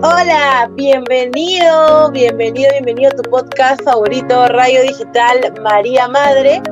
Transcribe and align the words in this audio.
Hola, 0.00 0.70
bienvenido, 0.74 2.12
bienvenido, 2.12 2.70
bienvenido 2.70 3.10
a 3.10 3.16
tu 3.16 3.28
podcast 3.28 3.82
favorito, 3.82 4.46
Radio 4.46 4.82
Digital 4.82 5.52
María 5.60 6.06
Madre. 6.06 6.62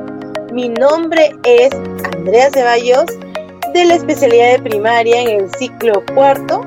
Mi 0.53 0.69
nombre 0.69 1.35
es 1.43 1.73
Andrea 2.15 2.49
Ceballos, 2.53 3.05
de 3.73 3.83
la 3.83 3.95
especialidad 3.95 4.53
de 4.53 4.59
primaria 4.59 5.23
en 5.23 5.41
el 5.41 5.51
ciclo 5.55 6.01
cuarto. 6.13 6.61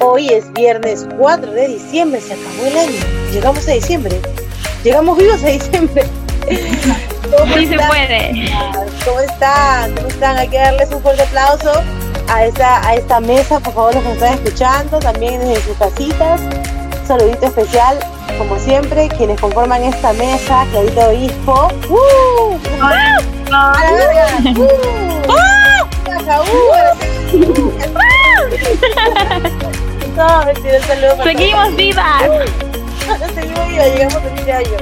Hoy 0.00 0.28
es 0.28 0.50
viernes 0.54 1.06
4 1.18 1.52
de 1.52 1.68
diciembre, 1.68 2.18
se 2.18 2.32
acabó 2.32 2.66
el 2.66 2.78
año. 2.78 3.30
Llegamos 3.30 3.68
a 3.68 3.72
diciembre. 3.72 4.22
Llegamos 4.84 5.18
vivos 5.18 5.44
a 5.44 5.48
diciembre. 5.48 6.04
¿Cómo 7.38 7.56
sí 7.58 7.66
se 7.66 7.76
puede. 7.76 8.50
¿Cómo 9.04 9.20
están? 9.20 9.94
¿Cómo 9.96 10.08
están? 10.08 10.38
Hay 10.38 10.48
que 10.48 10.56
darles 10.56 10.90
un 10.92 11.02
fuerte 11.02 11.24
aplauso 11.24 11.82
a 12.28 12.44
esta, 12.44 12.86
a 12.86 12.94
esta 12.94 13.20
mesa, 13.20 13.60
por 13.60 13.74
favor, 13.74 13.94
los 13.94 14.02
que 14.02 14.08
nos 14.08 14.18
están 14.18 14.34
escuchando, 14.34 14.98
también 14.98 15.40
desde 15.40 15.62
sus 15.62 15.76
casitas. 15.76 16.40
Un 16.40 17.06
saludito 17.06 17.46
especial, 17.46 17.98
como 18.38 18.58
siempre, 18.58 19.08
quienes 19.08 19.40
conforman 19.40 19.82
esta 19.82 20.12
mesa, 20.14 20.66
Clarito 20.70 21.08
Obispo. 21.08 21.68
¡Uh! 21.88 22.58
¡A 23.52 23.84
la 23.84 23.92
verga! 23.92 24.28
No, 30.16 30.44
mentira, 30.44 30.78
un 30.78 30.84
saludo. 30.84 31.24
Seguimos 31.24 31.76
vivas. 31.76 32.22
Seguimos 33.34 33.68
vivas, 33.68 33.86
llegamos 33.92 34.16
a 34.16 34.20
fin 34.20 34.44
de 34.46 34.52
año. 34.52 34.76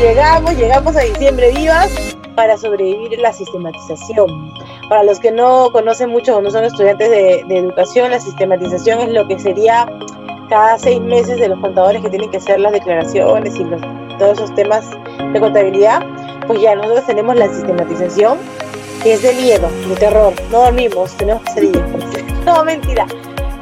Llegamos, 0.00 0.54
llegamos 0.54 0.96
a 0.96 1.00
diciembre 1.00 1.52
vivas 1.52 1.90
para 2.34 2.56
sobrevivir 2.56 3.18
la 3.20 3.32
sistematización. 3.32 4.54
Para 4.88 5.04
los 5.04 5.20
que 5.20 5.30
no 5.30 5.70
conocen 5.72 6.10
mucho 6.10 6.36
o 6.36 6.42
no 6.42 6.50
son 6.50 6.64
estudiantes 6.64 7.10
de, 7.10 7.44
de, 7.46 7.58
educación, 7.58 8.10
la 8.10 8.20
sistematización 8.20 9.00
es 9.00 9.08
lo 9.10 9.26
que 9.26 9.38
sería 9.38 9.86
cada 10.48 10.78
seis 10.78 11.00
meses 11.00 11.38
de 11.38 11.48
los 11.48 11.58
contadores 11.60 12.02
que 12.02 12.10
tienen 12.10 12.30
que 12.30 12.36
hacer 12.36 12.60
las 12.60 12.72
declaraciones 12.72 13.56
y 13.56 13.64
los, 13.64 13.80
todos 14.18 14.38
esos 14.38 14.54
temas 14.54 14.90
de 15.32 15.40
contabilidad. 15.40 16.02
Pues 16.46 16.60
ya 16.60 16.74
nosotros 16.74 17.06
tenemos 17.06 17.36
la 17.36 17.48
sistematización, 17.48 18.38
que 19.02 19.14
es 19.14 19.22
de 19.22 19.32
miedo, 19.34 19.68
de 19.88 19.94
terror. 19.96 20.34
No 20.50 20.64
dormimos, 20.64 21.16
tenemos 21.16 21.42
que 21.44 21.50
salir. 21.52 21.84
No, 22.44 22.64
mentira. 22.64 23.06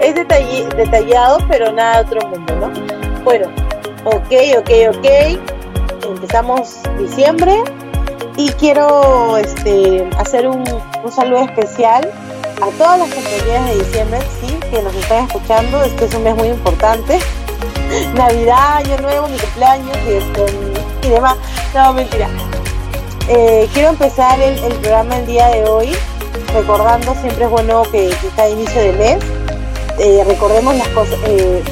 Es 0.00 0.14
detallado, 0.14 1.38
pero 1.46 1.70
nada 1.70 2.02
de 2.02 2.16
otro 2.16 2.28
mundo, 2.30 2.56
¿no? 2.56 3.24
Bueno, 3.24 3.46
ok, 4.06 4.32
ok, 4.58 4.70
ok. 4.96 6.08
Empezamos 6.08 6.78
diciembre 6.98 7.62
y 8.36 8.48
quiero 8.52 9.36
este, 9.36 10.08
hacer 10.18 10.46
un, 10.46 10.64
un, 11.02 11.12
saludo 11.12 11.40
especial 11.44 12.10
a 12.62 12.66
todas 12.78 12.98
las 12.98 13.12
compañeras 13.12 13.68
de 13.68 13.78
diciembre, 13.78 14.18
sí, 14.40 14.58
que 14.70 14.82
nos 14.82 14.94
están 14.94 15.26
escuchando. 15.26 15.82
Este 15.82 16.04
es 16.04 16.14
un 16.14 16.24
mes 16.24 16.36
muy 16.36 16.48
importante. 16.48 17.18
Navidad, 18.14 18.76
Año 18.76 18.96
Nuevo, 18.98 19.28
mi 19.28 19.38
cumpleaños 19.38 19.96
y, 20.06 20.12
este, 20.12 21.08
demás. 21.08 21.36
No, 21.74 21.92
mentira. 21.92 22.28
Eh, 23.28 23.68
quiero 23.72 23.90
empezar 23.90 24.40
el, 24.40 24.58
el, 24.58 24.72
programa 24.74 25.18
el 25.18 25.26
día 25.26 25.48
de 25.48 25.64
hoy 25.64 25.92
recordando, 26.52 27.14
siempre 27.14 27.44
es 27.44 27.50
bueno 27.50 27.82
que, 27.92 28.08
que 28.08 28.28
cada 28.34 28.48
inicio 28.48 28.80
de 28.80 28.92
mes 28.94 29.18
eh, 29.98 30.24
recordemos 30.26 30.74
las 30.76 30.88
cosas, 30.88 31.18
eh, 31.26 31.62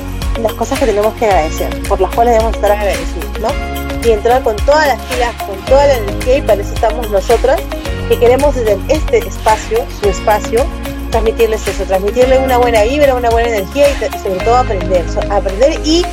las 0.43 0.53
cosas 0.53 0.79
que 0.79 0.87
tenemos 0.87 1.15
que 1.15 1.25
agradecer, 1.25 1.83
por 1.89 1.99
las 1.99 2.15
cuales 2.15 2.35
debemos 2.35 2.55
estar 2.55 2.73
agradecidos, 2.73 3.41
¿no? 3.41 3.88
Y 4.05 4.11
entrar 4.11 4.43
con 4.43 4.57
todas 4.57 4.87
las 4.87 5.01
pilas, 5.07 5.35
con 5.43 5.57
toda 5.67 5.87
la 5.87 5.95
energía 5.95 6.39
y 6.39 6.43
para 6.43 6.63
eso 6.63 6.73
estamos 6.75 7.11
nosotras, 7.11 7.61
que 8.09 8.19
queremos 8.19 8.55
desde 8.55 8.79
este 8.89 9.19
espacio, 9.19 9.85
su 10.01 10.09
espacio, 10.09 10.65
transmitirles 11.11 11.67
eso, 11.67 11.85
transmitirles 11.85 12.39
una 12.41 12.59
buena 12.59 12.83
vibra, 12.83 13.15
una 13.15 13.31
buena 13.31 13.49
energía 13.49 13.87
y 13.91 14.19
sobre 14.19 14.41
todo 14.45 14.57
aprender, 14.57 15.05
aprender 15.31 15.81
y 15.85 16.05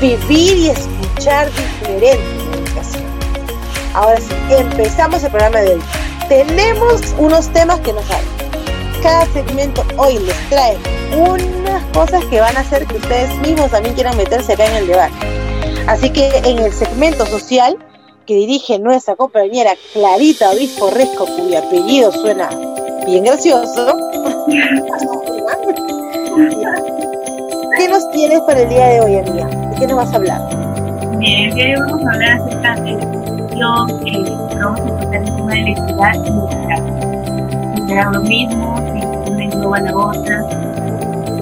vivir 0.00 0.56
y 0.56 0.70
escuchar 0.70 1.50
diferente. 1.50 2.20
Ahora 3.94 4.16
sí, 4.20 4.34
empezamos 4.50 5.22
el 5.22 5.30
programa 5.30 5.60
de 5.60 5.74
hoy. 5.74 5.82
Tenemos 6.28 7.00
unos 7.16 7.48
temas 7.52 7.78
que 7.80 7.92
nos 7.92 8.04
hablan. 8.10 8.34
Cada 9.02 9.26
segmento 9.26 9.84
hoy 9.96 10.18
les 10.18 10.48
trae 10.48 10.76
unas 11.16 11.84
cosas 11.92 12.24
que 12.24 12.40
van 12.40 12.56
a 12.56 12.60
hacer 12.60 12.86
que 12.86 12.96
ustedes 12.96 13.32
mismos 13.38 13.70
también 13.70 13.94
quieran 13.94 14.16
meterse 14.16 14.54
acá 14.54 14.66
en 14.66 14.76
el 14.76 14.86
debate. 14.88 15.43
Así 15.86 16.10
que 16.10 16.28
en 16.44 16.58
el 16.58 16.72
segmento 16.72 17.26
social 17.26 17.76
que 18.26 18.34
dirige 18.34 18.78
nuestra 18.78 19.16
compañera 19.16 19.72
Clarita 19.92 20.50
Obispo 20.50 20.88
Resco, 20.90 21.26
cuyo 21.26 21.58
apellido 21.58 22.10
suena 22.10 22.48
bien 23.06 23.24
gracioso, 23.24 23.94
¿qué 27.76 27.88
nos 27.88 28.10
tienes 28.12 28.40
para 28.40 28.62
el 28.62 28.68
día 28.70 28.86
de 28.86 29.00
hoy, 29.02 29.16
amiga? 29.16 29.46
¿De 29.46 29.76
qué 29.78 29.86
nos 29.86 29.96
vas 29.96 30.10
a 30.12 30.16
hablar? 30.16 30.40
Bien, 31.18 31.52
hoy 31.52 31.74
vamos 31.74 32.06
a 32.06 32.12
hablar 32.12 32.40
acerca 32.40 32.74
de 32.76 32.92
la 33.56 33.86
eh, 34.06 34.24
vamos 34.58 34.80
a 34.80 34.84
tratar 34.96 35.14
el 35.14 35.36
tema 35.36 35.52
de 35.52 35.60
la 35.60 35.70
equidad 35.70 36.14
y 36.14 36.18
liderazgo. 36.30 37.86
Será 37.86 38.10
lo 38.10 38.20
mismo, 38.22 38.76
si 38.78 39.30
una 39.30 39.44
engloba 39.44 39.80
la 39.80 39.96
otra, 39.96 40.36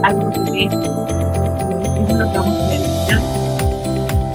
algo 0.02 0.30
que 0.30 0.64
es 0.64 0.74
lo 0.74 2.30
que 2.32 2.38
vamos 2.38 2.58
a 2.58 2.68
ver. 2.68 3.31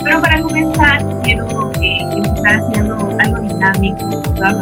Pero 0.07 0.21
para 0.21 0.41
comenzar, 0.41 1.03
quiero 1.23 1.69
eh, 1.81 1.97
empezar 2.13 2.61
haciendo 2.61 2.95
algo 2.95 3.39
dinámico, 3.41 4.23
algo 4.41 4.61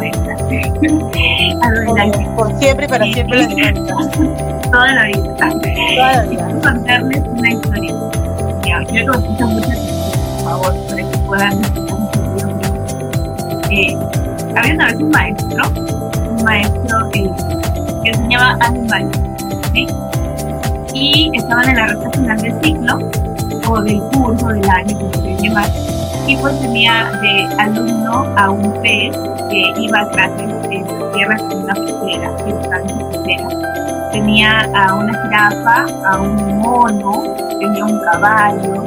dinámico. 0.80 2.34
Por 2.34 2.58
siempre 2.58 2.86
y 2.86 2.88
para 2.88 3.04
siempre 3.04 3.38
la 3.38 3.46
dinámica. 3.46 3.94
Toda 4.72 4.92
la 4.92 5.06
vida. 5.06 5.36
Toda 5.36 6.12
la 6.14 6.22
vida. 6.24 6.46
Quiero 6.46 6.60
contarles 6.62 7.22
una 7.28 7.48
historia. 7.48 7.94
Quiero 8.90 9.12
que 9.12 9.18
escuchen 9.18 9.46
atención, 9.46 9.96
por 10.34 10.42
favor, 10.42 10.74
para 10.88 11.02
que 11.10 11.18
puedan 11.18 11.54
eh, 13.70 13.96
Había 14.56 14.74
una 14.74 14.86
vez 14.86 14.96
un 14.96 15.10
maestro, 15.10 15.62
un 16.28 16.42
maestro 16.42 17.08
eh, 17.14 17.30
que 18.02 18.10
enseñaba 18.10 18.58
animales, 18.62 19.16
¿sí? 19.72 19.86
Y 20.92 21.30
estaban 21.34 21.68
en 21.68 21.76
la 21.76 21.86
recta 21.86 22.10
final 22.10 22.38
del 22.38 22.64
ciclo, 22.64 23.25
o 23.68 23.80
del 23.82 24.00
curso, 24.12 24.48
del 24.48 24.68
año, 24.70 24.98
como 24.98 25.12
se 25.14 25.36
llamar, 25.42 25.70
y 26.26 26.36
pues 26.36 26.60
tenía 26.60 27.10
de 27.20 27.46
alumno 27.58 28.26
a 28.36 28.50
un 28.50 28.72
pez 28.82 29.16
que 29.50 29.72
iba 29.80 30.00
a 30.00 30.08
clases 30.10 30.40
en 30.70 30.82
la 30.82 31.12
tierra 31.12 31.36
con 31.38 31.64
una 31.64 31.74
pecera, 31.74 32.36
que 32.36 32.50
en. 32.50 33.48
Tenía 34.12 34.60
a 34.74 34.94
una 34.94 35.22
jirafa, 35.22 35.86
a 36.06 36.20
un 36.20 36.58
mono, 36.58 37.22
tenía 37.60 37.84
un 37.84 38.00
caballo 38.00 38.84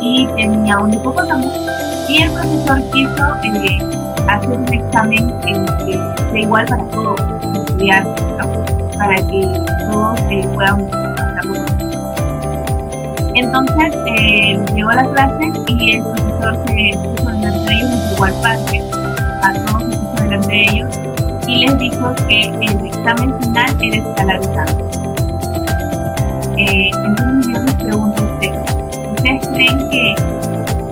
y 0.00 0.26
tenía 0.36 0.78
un 0.78 0.92
hipopótamo. 0.92 1.50
Y 2.08 2.22
el 2.22 2.30
profesor 2.32 2.82
quiso 2.92 3.36
eh, 3.44 3.78
hacer 4.28 4.50
un 4.50 4.72
examen 4.72 5.34
en 5.46 5.64
que 5.78 5.92
sea 6.30 6.40
igual 6.40 6.66
para 6.66 6.84
todos 6.88 7.20
los 7.20 7.66
para 8.98 9.16
que 9.16 9.64
todos 9.90 10.20
eh, 10.28 10.46
puedan 10.54 10.86
entonces 13.40 13.94
eh, 14.06 14.58
llegó 14.74 14.90
a 14.90 14.96
la 14.96 15.10
clase 15.12 15.52
y 15.68 15.92
el 15.92 16.02
profesor 16.02 16.56
se 16.66 16.98
puso 16.98 17.30
delante 17.30 17.58
de 17.58 17.74
ellos, 17.74 17.90
entregó 17.90 18.24
al 18.24 18.34
padre, 18.42 18.82
a 19.42 19.52
todos 19.66 19.82
se 19.82 19.98
puso 19.98 20.22
delante 20.22 20.48
de 20.48 20.62
ellos 20.62 21.00
y 21.46 21.66
les 21.66 21.78
dijo 21.78 22.14
que 22.28 22.42
el 22.42 22.86
examen 22.86 23.40
final 23.40 23.76
era 23.80 23.96
escalarizado. 23.96 24.90
Eh, 26.58 26.90
entonces 26.92 27.54
yo 27.54 27.62
les 27.62 27.74
pregunto 27.74 28.22
a 28.22 28.34
ustedes, 28.34 28.74
¿ustedes 29.16 29.48
creen 29.48 29.90
que 29.90 30.14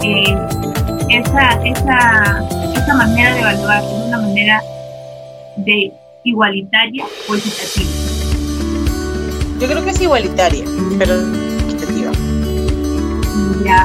eh, 0.02 0.36
esa, 1.10 1.62
esa, 1.64 2.42
esa 2.74 2.94
manera 2.94 3.34
de 3.34 3.40
evaluar 3.40 3.82
es 3.82 4.06
una 4.06 4.18
manera 4.18 4.62
de 5.56 5.92
igualitaria 6.24 7.04
o 7.28 7.34
equitativa? 7.34 7.90
Yo 9.60 9.66
creo 9.66 9.84
que 9.84 9.90
es 9.90 10.00
igualitaria, 10.00 10.64
pero. 10.98 11.47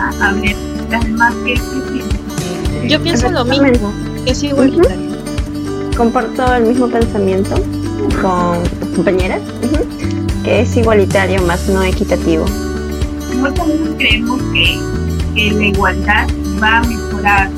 A 0.06 0.34
ver, 0.34 0.56
las 0.90 1.04
demás, 1.06 1.34
¿qué, 1.46 1.54
qué 1.54 1.92
piensan? 1.92 2.90
Yo 2.90 3.02
pienso 3.02 3.30
lo 3.32 3.46
mismo, 3.46 3.94
que 4.26 4.32
es 4.32 4.44
igualitario. 4.44 5.14
Comparto 5.96 6.54
el 6.56 6.66
mismo 6.66 6.90
pensamiento 6.90 7.56
con 8.22 8.64
tus 8.64 8.90
compañeras, 8.96 9.42
que 10.44 10.62
es 10.62 10.76
igualitario 10.76 11.42
más 11.44 11.70
no 11.70 11.82
equitativo. 11.84 12.46
Muchas 13.38 13.66
veces 13.68 13.90
creemos 13.98 14.42
que, 14.52 14.78
que 15.36 15.52
la 15.52 15.66
igualdad 15.68 16.28
va 16.62 16.78
a 16.80 16.84
mejorar 16.84 17.50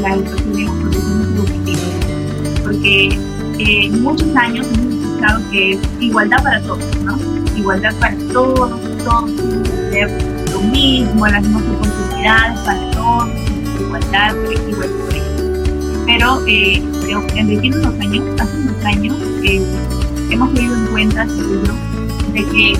la 0.00 0.14
educación 0.14 0.56
en 0.56 1.36
los 1.36 1.48
educativos, 1.48 2.62
porque 2.64 3.18
eh, 3.60 3.90
muchos 3.90 4.34
años 4.34 4.66
hemos 4.74 4.94
escuchado 4.94 5.50
que 5.52 5.72
es 5.74 5.78
igualdad 6.00 6.42
para 6.42 6.60
todos, 6.62 6.96
¿no? 7.04 7.16
Igualdad 7.56 7.94
para 8.00 8.16
todos, 8.32 8.80
todos 9.04 9.30
mismo, 10.64 11.26
las 11.26 11.42
mismas 11.42 11.62
oportunidades 11.62 12.60
para 12.60 12.90
todos, 12.92 13.28
igualdad, 13.80 14.34
por 14.34 14.46
aquí, 14.46 14.70
igual 14.70 14.88
por 14.88 15.12
allá. 15.12 15.24
Pero 16.06 16.46
eh, 16.46 16.82
en 17.36 17.46
distintos 17.48 17.94
años, 18.00 18.40
hace 18.40 18.56
unos 18.58 18.84
años, 18.84 19.16
eh, 19.42 19.62
hemos 20.30 20.54
tenido 20.54 20.74
en 20.76 20.86
cuenta, 20.86 21.26
seguro, 21.26 21.74
de 22.32 22.44
que 22.44 22.78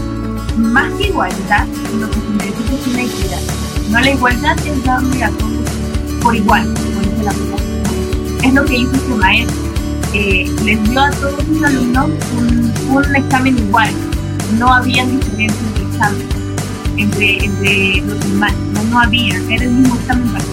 más 0.56 0.92
que 0.94 1.08
igualdad, 1.08 1.66
lo 1.98 2.08
que 2.10 2.14
se 2.14 2.30
necesita 2.30 2.74
es 2.74 2.86
una 2.86 3.02
equidad. 3.02 3.40
No 3.90 4.00
la 4.00 4.10
igualdad 4.10 4.58
es 4.66 4.84
darle 4.84 5.24
a 5.24 5.30
todos 5.30 5.54
por 6.22 6.34
igual, 6.34 6.64
como 6.64 7.00
dice 7.00 7.22
la 7.22 7.32
palabra. 7.32 7.64
Es 8.42 8.54
lo 8.54 8.64
que 8.64 8.76
hizo 8.78 8.92
este 8.94 9.14
maestro. 9.14 9.56
les 10.64 10.90
dio 10.90 11.00
a 11.00 11.10
todos 11.10 11.44
sus 11.44 11.62
alumnos 11.62 12.10
un, 12.90 13.16
examen 13.16 13.58
igual. 13.58 13.90
No 14.58 14.72
había 14.72 15.04
diferencia 15.04 15.66
entre 15.66 15.84
exámenes, 15.84 16.43
entre, 16.96 17.44
entre 17.44 18.00
los 18.02 18.24
humanos. 18.26 18.58
No, 18.72 18.82
no 18.84 19.00
había. 19.00 19.36
Era 19.36 19.64
el 19.64 19.70
mismo 19.70 19.94
examen 19.96 20.28
para. 20.28 20.44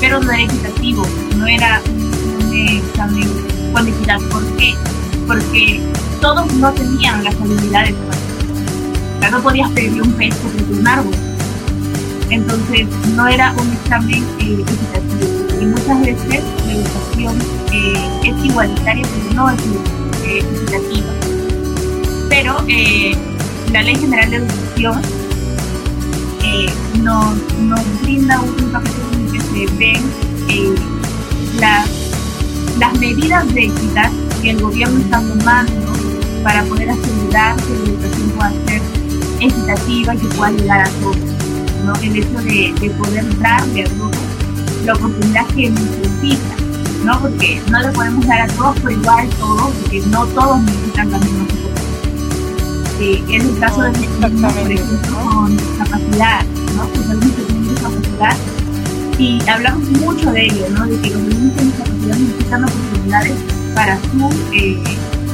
Pero 0.00 0.20
no 0.20 0.32
era 0.32 0.42
equitativo. 0.42 1.06
No 1.36 1.46
era 1.46 1.82
un, 1.88 2.54
examen 2.54 3.28
con 3.72 3.86
equidad. 3.86 4.20
¿Por 4.30 4.44
qué? 4.56 4.74
Porque 5.26 5.80
todos 6.20 6.52
no 6.54 6.72
tenían 6.72 7.22
las 7.22 7.34
habilidades 7.34 7.94
para 7.94 9.30
no 9.30 9.42
podías 9.42 9.70
pedir 9.70 10.02
un 10.02 10.12
pez 10.14 10.34
sobre 10.34 10.78
un 10.78 10.86
árbol. 10.86 11.14
Entonces, 12.30 12.86
no 13.14 13.28
era 13.28 13.52
un 13.52 13.72
examen 13.72 14.24
eh, 14.40 14.62
equitativo. 14.62 15.60
Y 15.60 15.64
muchas 15.66 16.00
veces 16.00 16.42
la 16.66 16.72
educación 16.72 17.38
eh, 17.72 18.20
es 18.24 18.44
igualitaria, 18.44 19.06
pero 19.06 19.34
no 19.34 19.50
es 19.50 19.60
eh, 20.24 20.38
equitativa. 20.38 21.12
Pero 22.28 22.56
la 23.72 23.82
Ley 23.82 23.96
General 23.96 24.30
de 24.30 24.36
Educación 24.36 25.02
nos, 27.02 28.00
brinda 28.02 28.40
un 28.40 28.70
capítulo 28.72 29.12
en 29.12 29.20
el 29.20 29.32
que 29.32 29.40
se 29.40 29.74
ven 29.76 30.02
las, 31.60 31.88
las 32.78 32.98
medidas 32.98 33.52
de 33.54 33.66
equidad 33.66 34.10
que 34.42 34.50
el 34.50 34.60
gobierno 34.60 34.98
está 35.00 35.20
tomando 35.20 35.92
para 36.42 36.64
poder 36.64 36.90
asegurar 36.90 37.56
que 37.56 37.70
la 37.70 37.84
educación 37.84 38.30
pueda 38.30 38.52
ser 38.66 38.82
equitativa 39.40 40.14
y 40.14 40.18
que 40.18 40.26
pueda 40.28 40.50
llegar 40.52 40.80
a 40.80 40.90
todos. 41.00 41.18
¿no? 41.84 41.94
El 42.02 42.16
hecho 42.16 42.38
de, 42.42 42.74
de 42.80 42.90
poder 42.90 43.38
darle 43.38 43.84
a 43.84 43.88
todos 43.88 44.16
la 44.84 44.94
oportunidad 44.94 45.46
que 45.48 45.70
necesita, 45.70 46.56
¿no? 47.04 47.20
Porque 47.20 47.60
no 47.70 47.80
le 47.80 47.88
podemos 47.90 48.26
dar 48.26 48.42
a 48.42 48.46
todos 48.48 48.78
por 48.80 48.92
igual 48.92 49.28
todo, 49.38 49.70
porque 49.70 50.00
no 50.06 50.26
todos 50.26 50.62
necesitan 50.62 51.10
la 51.10 51.18
misma 51.18 51.46
eh, 53.00 53.24
es 53.30 53.44
el 53.44 53.58
caso 53.58 53.80
de 53.80 53.92
los 53.92 53.96
por 53.96 54.70
ejemplo, 54.70 55.18
con 55.24 55.56
discapacidad, 55.56 56.44
¿no? 56.76 56.92
Que 56.92 56.98
tienen 56.98 57.68
discapacidad. 57.68 58.36
Y 59.18 59.48
hablamos 59.48 59.88
mucho 59.90 60.30
de 60.32 60.44
ello, 60.44 60.66
¿no? 60.70 60.86
De 60.86 61.00
que 61.00 61.10
los 61.10 61.22
niños 61.22 61.52
con 61.56 61.64
discapacidad 61.64 62.16
necesitan 62.18 62.64
oportunidades 62.64 63.32
para 63.74 63.96
su 63.96 64.30
eh, 64.52 64.82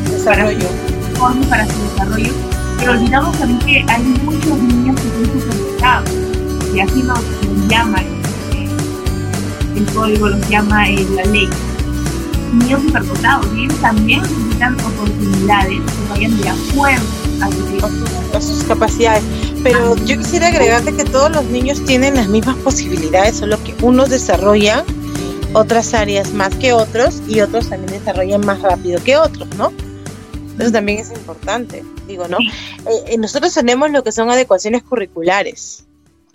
desarrollo. 0.08 0.68
Para, 1.18 1.40
para 1.48 1.66
su 1.66 1.82
desarrollo. 1.82 2.32
Pero 2.78 2.92
olvidamos 2.92 3.36
también 3.36 3.58
que 3.84 3.92
hay 3.92 4.02
muchos 4.24 4.58
niños 4.62 4.96
que 5.00 5.08
son 5.08 5.40
superdotados 5.40 6.10
y 6.72 6.80
así 6.80 7.02
nos, 7.02 7.20
llama 7.68 7.98
el, 9.74 9.86
código, 9.86 10.28
los 10.28 10.48
llama 10.48 10.88
eh, 10.88 11.06
la 11.16 11.24
ley. 11.24 11.48
Niños 12.52 12.82
superdotados, 12.82 13.46
y 13.56 13.64
ellos 13.64 13.80
también 13.80 14.22
necesitan 14.22 14.74
oportunidades 14.74 15.80
que 15.80 16.12
vayan 16.12 16.40
de 16.40 16.48
acuerdo 16.48 17.25
a, 17.42 18.40
sus 18.40 18.64
capacidades. 18.64 19.22
Pero 19.62 19.96
yo 20.04 20.18
quisiera 20.18 20.48
agregarte 20.48 20.94
que 20.94 21.04
todos 21.04 21.30
los 21.30 21.44
niños 21.46 21.84
tienen 21.84 22.14
las 22.14 22.28
mismas 22.28 22.56
posibilidades, 22.56 23.36
solo 23.36 23.62
que 23.62 23.74
unos 23.82 24.10
desarrollan 24.10 24.84
otras 25.52 25.94
áreas 25.94 26.32
más 26.32 26.54
que 26.56 26.72
otros 26.72 27.22
y 27.26 27.40
otros 27.40 27.70
también 27.70 27.98
desarrollan 27.98 28.44
más 28.44 28.60
rápido 28.60 29.02
que 29.02 29.16
otros, 29.16 29.48
¿no? 29.56 29.72
Eso 30.58 30.72
también 30.72 30.98
es 30.98 31.10
importante, 31.10 31.84
digo, 32.06 32.28
¿no? 32.28 32.38
Eh, 32.38 33.04
eh, 33.08 33.18
nosotros 33.18 33.52
tenemos 33.52 33.90
lo 33.90 34.02
que 34.02 34.12
son 34.12 34.30
adecuaciones 34.30 34.82
curriculares, 34.82 35.86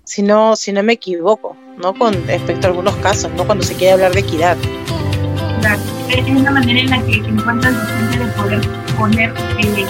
si 0.04 0.22
no, 0.22 0.56
si 0.56 0.72
no 0.72 0.84
me 0.84 0.94
equivoco, 0.94 1.56
¿no? 1.78 1.94
Con 1.94 2.14
respecto 2.28 2.68
a 2.68 2.70
algunos 2.72 2.96
casos, 2.98 3.32
¿no? 3.36 3.46
Cuando 3.46 3.64
se 3.64 3.74
quiere 3.76 3.94
hablar 3.94 4.14
de 4.14 4.20
equidad. 4.20 4.58
Claro, 5.60 5.82
es 6.10 6.28
una 6.28 6.52
manera 6.52 6.80
en 6.80 6.90
la 6.90 7.02
que 7.04 7.16
encuentra 7.16 7.70
el 7.70 7.76
docente 7.76 8.20
de 8.20 8.26
poder 8.32 8.62
poner 8.98 9.34
eh, 9.60 9.86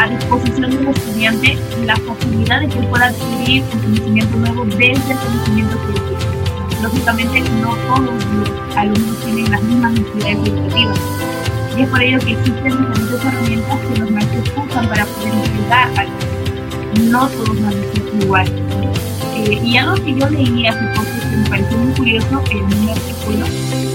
a 0.00 0.08
disposición 0.08 0.70
del 0.70 0.88
estudiante 0.88 1.58
la 1.84 1.96
facilidad 1.96 2.60
de 2.60 2.68
que 2.68 2.80
pueda 2.88 3.06
adquirir 3.06 3.62
un 3.62 3.80
conocimiento 3.80 4.36
nuevo 4.36 4.64
desde 4.64 5.12
el 5.12 5.18
conocimiento 5.18 5.76
que 5.86 5.92
tiene. 5.92 6.82
Lógicamente, 6.82 7.40
no 7.60 7.74
todos 7.86 8.00
los 8.00 8.76
alumnos 8.76 9.24
tienen 9.24 9.50
las 9.50 9.62
mismas 9.62 9.92
necesidades 9.92 10.48
educativas. 10.48 11.00
Y 11.76 11.82
es 11.82 11.88
por 11.88 12.02
ello 12.02 12.18
que 12.20 12.32
existen 12.32 12.70
diferentes 12.70 13.24
herramientas 13.24 13.78
que 13.80 14.00
los 14.00 14.10
maestros 14.10 14.52
usan 14.68 14.88
para 14.88 15.06
poder 15.06 15.34
entregar 15.34 15.90
algo. 15.98 16.14
No 17.10 17.28
todos 17.28 17.58
a 17.62 17.70
ser 17.70 18.22
igual 18.22 18.64
eh, 19.36 19.60
y 19.64 19.76
algo 19.76 19.94
que 19.96 20.14
yo 20.14 20.30
leí 20.30 20.66
hace 20.66 20.86
poco 20.94 21.10
que 21.30 21.36
me 21.36 21.48
pareció 21.48 21.76
muy 21.76 21.92
curioso 21.94 22.42
en 22.50 22.64
un 22.64 22.88
artículo 22.88 23.46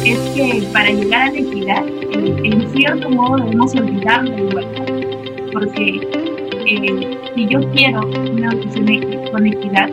es 0.04 0.20
que 0.36 0.68
para 0.74 0.90
llegar 0.92 1.22
a 1.22 1.32
la 1.32 1.40
equidad, 1.40 1.88
eh, 1.88 2.36
en 2.44 2.72
cierto 2.72 3.10
modo 3.10 3.38
debemos 3.38 3.74
olvidar 3.76 4.28
la 4.28 4.38
igualdad. 4.38 4.79
Porque 5.52 6.00
eh, 6.68 7.18
si 7.36 7.48
yo 7.48 7.60
quiero 7.72 8.02
una 8.08 8.50
educación 8.50 9.32
con 9.32 9.46
equidad, 9.46 9.90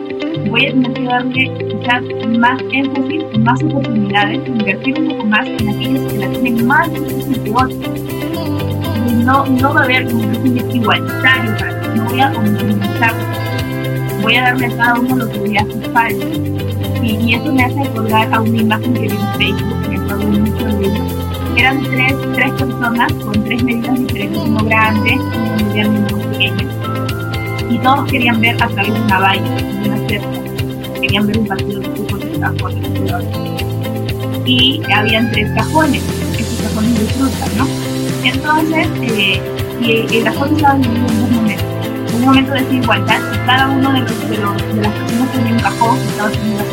voy 0.49 0.67
a 0.67 0.71
tener 0.71 0.93
que 0.93 1.03
darle 1.03 1.51
quizás 1.57 2.03
más 2.37 2.61
énfasis, 2.71 3.39
más 3.39 3.63
oportunidades, 3.63 4.47
invertir 4.47 4.99
un 4.99 5.07
poco 5.09 5.25
más 5.25 5.47
en 5.47 5.69
aquellos 5.69 6.13
que 6.13 6.17
la 6.19 6.29
tienen 6.31 6.67
más 6.67 6.93
difícil 6.93 7.43
que. 7.43 7.51
No, 9.25 9.45
no 9.45 9.73
va 9.73 9.81
a 9.81 9.83
haber 9.83 10.07
un 10.07 10.21
régimen 10.33 10.71
igualitario 10.75 11.77
no 11.95 12.05
voy 12.05 12.19
a 12.19 12.31
homogeneizar 12.31 13.37
voy 14.21 14.35
a 14.35 14.41
darle 14.41 14.65
a 14.65 14.77
cada 14.77 14.99
uno 14.99 15.15
lo 15.15 15.31
que 15.31 15.39
le 15.39 15.59
hace 15.59 15.81
falta. 15.91 16.25
Y, 17.01 17.33
eso 17.33 17.53
me 17.53 17.63
hace 17.63 17.81
acordar 17.81 18.33
a 18.33 18.41
una 18.41 18.57
imagen 18.57 18.93
que 18.93 19.01
vi 19.01 19.07
en 19.07 19.33
Facebook, 19.37 19.87
me 19.89 20.39
mucho 20.39 20.65
de 20.65 21.26
Eran 21.57 21.83
tres, 21.83 22.13
tres 22.33 22.51
personas 22.51 23.11
con 23.13 23.43
tres 23.43 23.63
medidas 23.63 23.99
diferentes, 23.99 24.41
uno 24.45 24.63
grande, 24.63 25.13
uno 25.13 25.55
mediano 25.57 25.93
y 25.93 26.13
uno 26.13 26.31
pequeño. 26.31 27.71
Y 27.71 27.77
todos 27.79 28.11
querían 28.11 28.39
ver 28.39 28.63
a 28.63 28.67
través 28.67 28.93
de 28.93 29.01
una 29.01 29.19
valla, 29.19 29.41
de 29.41 29.89
una 29.89 30.07
cerca. 30.07 31.01
Querían 31.01 31.27
ver 31.27 31.39
un 31.39 31.47
partido 31.47 31.79
de 31.79 31.89
fútbol 31.89 32.23
estaba 32.23 32.53
por 32.57 32.71
Y 34.45 34.81
habían 34.93 35.31
tres 35.31 35.51
cajones, 35.51 36.03
esos 36.37 36.61
cajones 36.61 36.99
de 36.99 37.05
frutas, 37.13 37.55
¿no? 37.55 37.67
Entonces, 38.23 38.87
eh, 39.01 39.41
y 39.81 40.17
el 40.17 40.23
cajón 40.23 40.55
estaba 40.55 40.75
dividido 40.75 41.07
en 41.07 41.21
dos 41.21 41.31
momentos 41.31 41.77
un 42.17 42.25
momento 42.25 42.53
de 42.53 42.61
desigualdad 42.61 43.19
cada 43.45 43.67
uno 43.67 43.93
de, 43.93 43.99
los, 43.99 44.29
de, 44.29 44.37
los, 44.37 44.57
de 44.57 44.81
las 44.81 44.91
personas 44.91 45.31
tenía 45.31 45.53
un 45.53 45.59
cajón 45.59 45.97
estaba 45.99 46.31
teniendo 46.31 46.63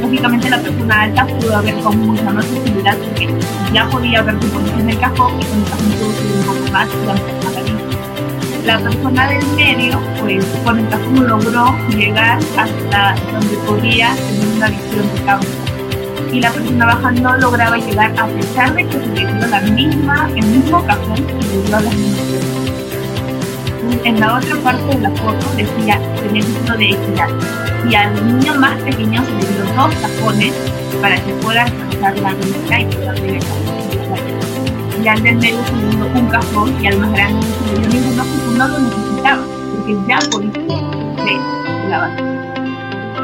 Lógicamente 0.00 0.50
la 0.50 0.58
persona 0.58 1.02
alta 1.02 1.26
pudo 1.26 1.62
ver 1.62 1.74
con 1.80 1.98
mucha 1.98 2.30
más 2.30 2.46
facilidad 2.46 2.96
porque 2.98 3.28
ya 3.72 3.88
podía 3.88 4.22
ver 4.22 4.34
su 4.40 4.48
posición 4.48 4.80
en 4.80 4.90
el 4.90 4.98
cajón 4.98 5.40
y 5.40 5.44
con 5.44 5.58
el 5.58 5.64
cajón 5.64 5.90
pudo 5.92 6.12
subir 6.12 6.36
un 6.36 6.44
poco 6.46 6.72
más 6.72 6.88
y 8.62 8.66
la 8.66 8.78
persona 8.78 9.28
del 9.28 9.46
medio, 9.56 10.00
pues 10.20 10.44
con 10.64 10.78
el 10.78 10.88
cajón 10.88 11.26
logró 11.26 11.76
llegar 11.88 12.38
hasta 12.58 13.14
donde 13.32 13.56
podía 13.66 14.14
tener 14.14 14.46
una 14.56 14.68
visión 14.68 15.14
de 15.14 15.22
campo. 15.24 15.46
Y 16.32 16.40
la 16.40 16.50
persona 16.50 16.86
baja 16.86 17.10
no 17.10 17.36
lograba 17.38 17.76
llegar 17.78 18.12
a 18.18 18.26
pesar 18.26 18.74
de 18.74 18.86
que 18.86 18.92
se 18.92 19.06
le 19.06 19.48
la 19.48 19.60
misma, 19.62 20.30
el 20.36 20.46
mismo 20.46 20.84
cajón 20.84 21.16
y 21.16 21.42
le 21.42 21.62
dio 21.62 21.70
las 21.70 21.94
mismas 21.96 22.60
en 24.04 24.20
la 24.20 24.38
otra 24.38 24.56
parte 24.56 24.96
de 24.96 25.00
la 25.00 25.10
foto 25.10 25.46
decía 25.56 25.98
beneficio 26.22 26.76
de 26.76 26.90
equidad 26.90 27.28
y 27.88 27.94
al 27.94 28.26
niño 28.26 28.54
más 28.54 28.80
pequeño 28.82 29.24
se 29.24 29.32
le 29.32 29.38
dio 29.38 29.64
dos 29.74 29.94
cajones 29.96 30.52
para 31.00 31.16
que 31.16 31.32
pueda 31.34 31.62
alcanzar 31.62 32.18
la 32.18 32.34
vista 32.34 32.80
y 32.80 32.84
ver 32.84 33.18
el 33.24 35.02
Y 35.02 35.08
al 35.08 35.22
del 35.22 35.36
medio 35.36 35.64
se 35.64 35.76
le 35.76 35.96
dio 35.96 36.06
un 36.20 36.26
cajón 36.28 36.82
y 36.82 36.86
al 36.86 36.98
más 36.98 37.12
grande 37.12 37.46
se 37.46 37.64
le 37.66 37.80
dio 37.80 37.88
ninguno 37.88 38.24
porque 38.24 38.58
no 38.58 38.68
lo 38.68 38.78
necesitaba, 38.78 39.42
porque 39.72 39.96
ya 40.08 40.18
podía 40.30 40.52
de 41.24 41.88
la 41.88 41.98
base. 42.00 42.22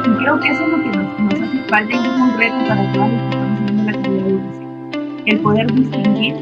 Y 0.04 0.16
creo 0.18 0.40
que 0.40 0.50
eso 0.50 0.62
es 0.62 0.68
lo 0.70 0.76
que 0.78 0.88
nos, 0.96 1.20
nos 1.20 1.34
hace 1.34 1.68
falta 1.68 1.92
y 1.92 2.06
es 2.06 2.20
un 2.20 2.38
reto 2.38 2.68
para 2.68 2.92
todas 2.92 3.12
las 3.12 3.22
estamos 3.22 3.60
haciendo 3.60 3.82
la 3.84 3.92
calidad 3.92 4.24
de 4.24 4.30
educación. 4.30 4.66
El 5.26 5.40
poder 5.40 5.72
distinguir 5.74 6.34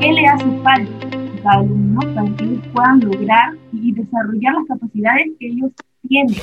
qué 0.00 0.12
le 0.12 0.26
hace 0.26 0.60
falta 0.62 1.06
a 1.06 1.42
cada 1.42 1.60
alumno 1.60 2.00
para 2.14 2.36
que 2.36 2.44
ellos 2.44 2.64
puedan 2.72 3.00
lograr 3.00 3.52
y 3.72 3.92
desarrollar 3.92 4.54
las 4.54 4.66
capacidades 4.66 5.26
que 5.38 5.46
ellos 5.46 5.70
tienen, 6.08 6.36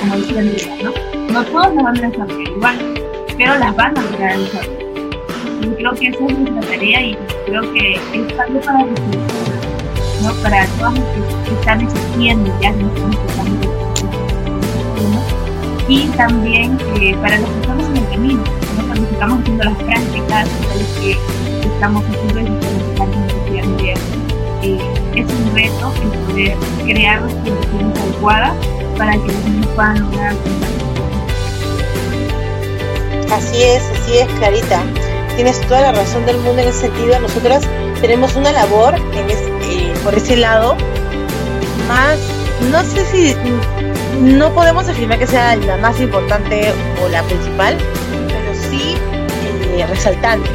como 0.00 0.16
decía 0.16 0.40
Andrea, 0.40 0.76
¿no? 0.82 1.32
No 1.32 1.44
todos 1.44 1.74
las 1.74 1.84
van 1.84 1.98
a 1.98 2.08
desarrollar 2.08 2.48
igual, 2.48 2.94
pero 3.36 3.58
las 3.58 3.76
van 3.76 3.98
a 3.98 4.02
lograr 4.02 4.38
desarrollar. 4.38 4.86
Y 5.62 5.66
creo 5.66 5.92
que 5.92 6.08
esa 6.08 6.26
es 6.26 6.38
nuestra 6.38 6.60
tarea 6.70 7.02
y 7.02 7.16
creo 7.46 7.72
que 7.72 7.92
es 7.94 8.38
algo 8.38 8.60
para 8.60 8.84
reflexionar, 8.84 9.22
¿no? 10.22 10.32
Para 10.42 10.66
todos 10.78 10.98
los 10.98 11.48
que 11.48 11.54
están 11.54 11.80
existiendo 11.80 12.60
ya 12.60 12.68
empezando 12.68 13.26
y 15.88 16.08
también 16.16 16.76
para 17.22 17.38
los 17.38 17.48
que 17.48 17.60
estamos 17.60 17.86
en 17.86 17.96
el 17.96 18.08
camino, 18.08 18.42
¿no? 18.76 18.86
cuando 18.86 19.08
estamos 19.08 19.40
haciendo 19.40 19.64
las 19.64 19.76
prácticas, 19.76 20.48
para 20.48 20.74
los 20.74 20.88
que 20.98 21.16
estamos 21.62 22.04
haciendo 22.04 22.40
el 22.40 22.46
eh, 24.62 24.78
es 25.14 25.32
un 25.32 25.54
reto 25.54 25.92
el 26.02 26.18
poder 26.26 26.56
crear 26.84 27.22
las 27.22 27.34
condiciones 27.34 28.00
adecuadas 28.00 28.56
para 28.96 29.12
que 29.12 29.26
los 29.26 29.66
puedan 29.74 30.00
lograr 30.00 30.34
Así 33.32 33.62
es, 33.62 33.82
así 33.82 34.18
es, 34.18 34.26
Clarita. 34.38 34.82
Tienes 35.34 35.60
toda 35.62 35.82
la 35.82 35.92
razón 35.92 36.24
del 36.26 36.38
mundo 36.38 36.62
en 36.62 36.68
ese 36.68 36.82
sentido. 36.82 37.18
Nosotras 37.18 37.64
tenemos 38.00 38.36
una 38.36 38.52
labor 38.52 38.94
eh, 39.14 39.92
por 40.04 40.14
ese 40.14 40.36
lado 40.36 40.76
más, 41.88 42.18
no 42.70 42.82
sé 42.84 43.04
si 43.06 43.36
no 44.20 44.52
podemos 44.54 44.88
afirmar 44.88 45.18
que 45.18 45.26
sea 45.26 45.56
la 45.56 45.76
más 45.76 46.00
importante 46.00 46.72
o 47.04 47.08
la 47.08 47.22
principal, 47.24 47.76
pero 48.28 48.70
sí 48.70 48.96
eh, 49.76 49.86
resaltante. 49.86 50.48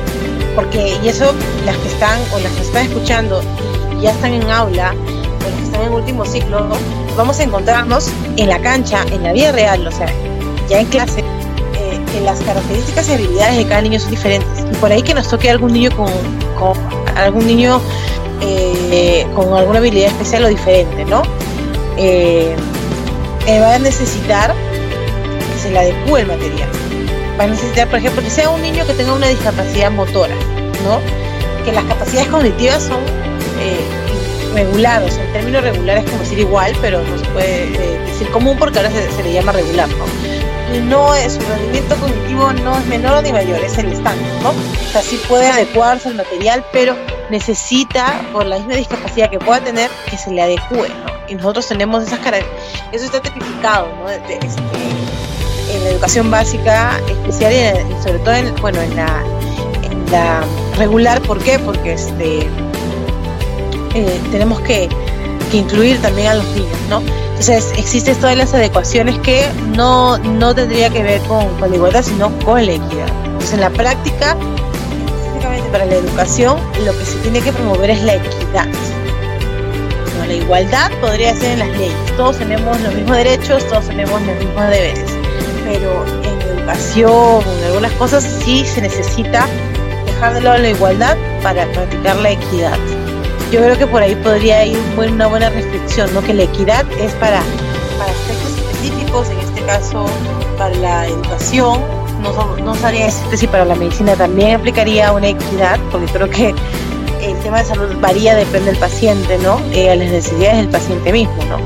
Porque, 0.56 0.98
y 1.04 1.10
eso 1.10 1.34
las 1.66 1.78
que 1.78 1.88
están 1.88 2.20
o 2.34 2.40
las 2.40 2.52
que 2.54 2.62
están 2.62 2.86
escuchando 2.86 3.42
y 3.98 4.04
ya 4.04 4.12
están 4.12 4.34
en 4.34 4.50
aula 4.50 4.94
o 4.94 5.44
las 5.44 5.54
que 5.54 5.64
están 5.64 5.82
en 5.84 5.94
último 5.94 6.26
ciclo, 6.26 6.70
vamos 7.16 7.40
a 7.40 7.44
encontrarnos 7.44 8.10
en 8.38 8.50
la 8.50 8.60
cancha, 8.60 9.04
en 9.12 9.24
la 9.24 9.34
vida 9.34 9.52
real, 9.52 9.86
o 9.86 9.92
sea, 9.92 10.08
ya 10.70 10.80
en 10.80 10.88
clase, 10.88 11.20
eh, 11.20 12.00
que 12.12 12.22
las 12.22 12.40
características 12.42 13.10
y 13.10 13.14
habilidades 13.14 13.58
de 13.58 13.66
cada 13.66 13.82
niño 13.82 14.00
son 14.00 14.12
diferentes. 14.12 14.66
Y 14.72 14.76
por 14.76 14.92
ahí 14.92 15.02
que 15.02 15.14
nos 15.14 15.28
toque 15.28 15.50
algún 15.50 15.74
niño 15.74 15.90
con, 15.96 16.12
algún 17.16 17.46
niño 17.46 17.82
eh, 18.42 19.28
con 19.36 19.54
alguna 19.54 19.80
habilidad 19.80 20.08
especial 20.08 20.46
o 20.46 20.48
diferente, 20.48 21.06
¿no? 21.06 21.24
Eh, 21.98 22.56
eh, 23.48 23.60
va 23.60 23.76
a 23.76 23.80
necesitar 23.80 24.54
que 25.54 25.60
se 25.60 25.72
le 25.72 25.80
adecue 25.80 26.22
el 26.22 26.28
material. 26.28 26.70
Va 27.40 27.46
a 27.46 27.48
necesitar, 27.48 27.90
por 27.90 28.00
ejemplo, 28.00 28.22
que 28.22 28.30
sea 28.30 28.50
un 28.50 28.62
niño 28.62 28.86
que 28.86 28.94
tenga 28.94 29.14
una 29.14 29.28
discapacidad 29.28 29.92
motora, 29.92 30.36
¿no? 30.84 31.00
Que 31.66 31.72
las 31.72 31.84
capacidades 31.86 32.30
cognitivas 32.30 32.84
son 32.84 33.00
regulares, 34.54 35.18
el 35.18 35.32
término 35.34 35.62
regular 35.62 35.98
es 35.98 36.06
como 36.06 36.20
decir 36.20 36.40
igual, 36.40 36.76
pero 36.82 37.02
no 37.04 37.18
se 37.18 37.26
puede 37.26 37.70
decir 38.06 38.30
común 38.32 38.58
porque 38.58 38.80
ahora 38.80 38.92
se, 38.92 39.24
le 39.24 39.34
llama 39.34 39.52
regular, 39.52 39.90
¿no? 39.90 40.06
No 40.86 41.14
es, 41.14 41.34
su 41.34 41.42
rendimiento 41.42 41.96
cognitivo 41.98 42.54
no 42.54 42.78
es 42.78 42.86
menor 42.86 43.24
ni 43.24 43.34
mayor, 43.34 43.60
es 43.60 43.78
el 43.78 43.92
estándar, 43.92 44.32
¿no? 44.42 44.50
O 44.52 44.92
sea, 44.92 45.02
sí 45.02 45.20
puede 45.28 45.48
adecuarse 45.48 46.08
al 46.10 46.16
material, 46.16 46.64
pero 46.72 46.96
necesita, 47.30 48.22
por 48.32 48.46
la 48.46 48.58
misma 48.58 48.76
discapacidad 48.76 49.30
que 49.30 49.40
pueda 49.40 49.60
tener, 49.62 49.90
que 50.10 50.18
se 50.18 50.32
le 50.32 50.42
adecue, 50.42 50.90
¿no? 50.90 51.12
Y 51.28 51.36
nosotros 51.36 51.68
tenemos 51.68 52.04
esas 52.04 52.20
características, 52.20 52.94
eso 52.94 53.06
está 53.06 53.22
tipificado, 53.22 53.88
¿no? 53.98 54.10
Este, 54.10 54.40
en 55.72 55.84
la 55.84 55.90
educación 55.90 56.30
básica 56.30 57.00
especial 57.08 57.54
y, 57.54 58.04
sobre 58.04 58.20
todo 58.20 58.34
en, 58.34 58.56
bueno, 58.56 58.82
en 58.82 58.96
la, 58.96 59.24
en 59.84 60.12
la 60.12 60.44
regular, 60.78 61.22
¿por 61.22 61.40
qué? 61.40 61.60
Porque 61.60 61.94
este, 61.94 62.48
eh, 63.94 64.20
tenemos 64.32 64.62
que, 64.62 64.90
incluir 65.54 66.02
también 66.02 66.28
a 66.28 66.36
los 66.36 66.46
niños, 66.56 66.78
¿no? 66.90 67.02
Entonces 67.32 67.74
existen 67.76 68.16
todas 68.16 68.38
las 68.38 68.54
adecuaciones 68.54 69.20
que 69.20 69.46
no, 69.76 70.18
no 70.18 70.56
tendría 70.56 70.90
que 70.90 71.04
ver 71.04 71.20
con, 71.24 71.46
con 71.60 71.70
la 71.72 71.76
igualdad, 71.76 72.04
sino 72.04 72.32
con 72.46 72.66
la 72.66 72.72
equidad. 72.72 73.10
Entonces 73.26 73.54
en 73.54 73.60
la 73.60 73.70
práctica 73.70 74.38
para 75.72 75.86
la 75.86 75.96
educación 75.96 76.58
lo 76.86 76.98
que 76.98 77.06
se 77.06 77.18
tiene 77.20 77.42
que 77.42 77.52
promover 77.52 77.90
es 77.90 78.04
la 78.04 78.16
equidad. 78.16 78.68
La 80.28 80.38
igualdad 80.38 80.92
podría 81.02 81.36
ser 81.36 81.52
en 81.52 81.60
las 81.60 81.78
leyes. 81.78 82.16
Todos 82.16 82.38
tenemos 82.38 82.80
los 82.80 82.94
mismos 82.94 83.18
derechos, 83.18 83.68
todos 83.68 83.88
tenemos 83.88 84.22
los 84.22 84.38
mismos 84.38 84.70
deberes. 84.70 85.12
Pero 85.66 86.06
en 86.24 86.58
educación, 86.58 87.44
en 87.60 87.64
algunas 87.66 87.92
cosas 87.94 88.24
sí 88.24 88.64
se 88.66 88.82
necesita 88.82 89.46
dejar 90.06 90.34
de 90.36 90.42
lado 90.42 90.58
la 90.60 90.70
igualdad 90.70 91.18
para 91.44 91.66
practicar 91.74 92.16
la 92.18 92.32
equidad. 92.32 92.78
Yo 93.52 93.60
creo 93.60 93.78
que 93.78 93.86
por 93.86 94.02
ahí 94.02 94.16
podría 94.16 94.66
ir 94.66 94.80
una 94.98 95.28
buena 95.28 95.50
reflexión, 95.50 96.14
¿no? 96.14 96.22
que 96.22 96.34
la 96.34 96.44
equidad 96.44 96.86
es 96.94 97.14
para, 97.16 97.42
para 98.00 98.12
aspectos 98.12 98.58
específicos, 98.58 99.30
en 99.30 99.40
este 99.40 99.62
caso 99.66 100.06
para 100.58 100.74
la 100.76 101.08
educación, 101.08 101.82
no, 102.22 102.56
no 102.58 102.76
sabría 102.76 103.06
decirte 103.06 103.36
si 103.36 103.48
para 103.48 103.66
la 103.66 103.76
medicina 103.76 104.16
también 104.16 104.56
aplicaría 104.56 105.12
una 105.12 105.28
equidad, 105.28 105.80
porque 105.92 106.06
creo 106.14 106.30
que 106.30 106.56
el 107.22 107.38
tema 107.40 107.60
de 107.60 107.66
salud 107.66 107.94
varía, 108.00 108.36
depende 108.36 108.72
del 108.72 108.80
paciente, 108.80 109.38
¿no? 109.40 109.60
Eh, 109.74 109.90
a 109.90 109.96
las 109.96 110.10
necesidades 110.10 110.58
del 110.58 110.70
paciente 110.70 111.12
mismo, 111.12 111.44
¿no? 111.46 111.58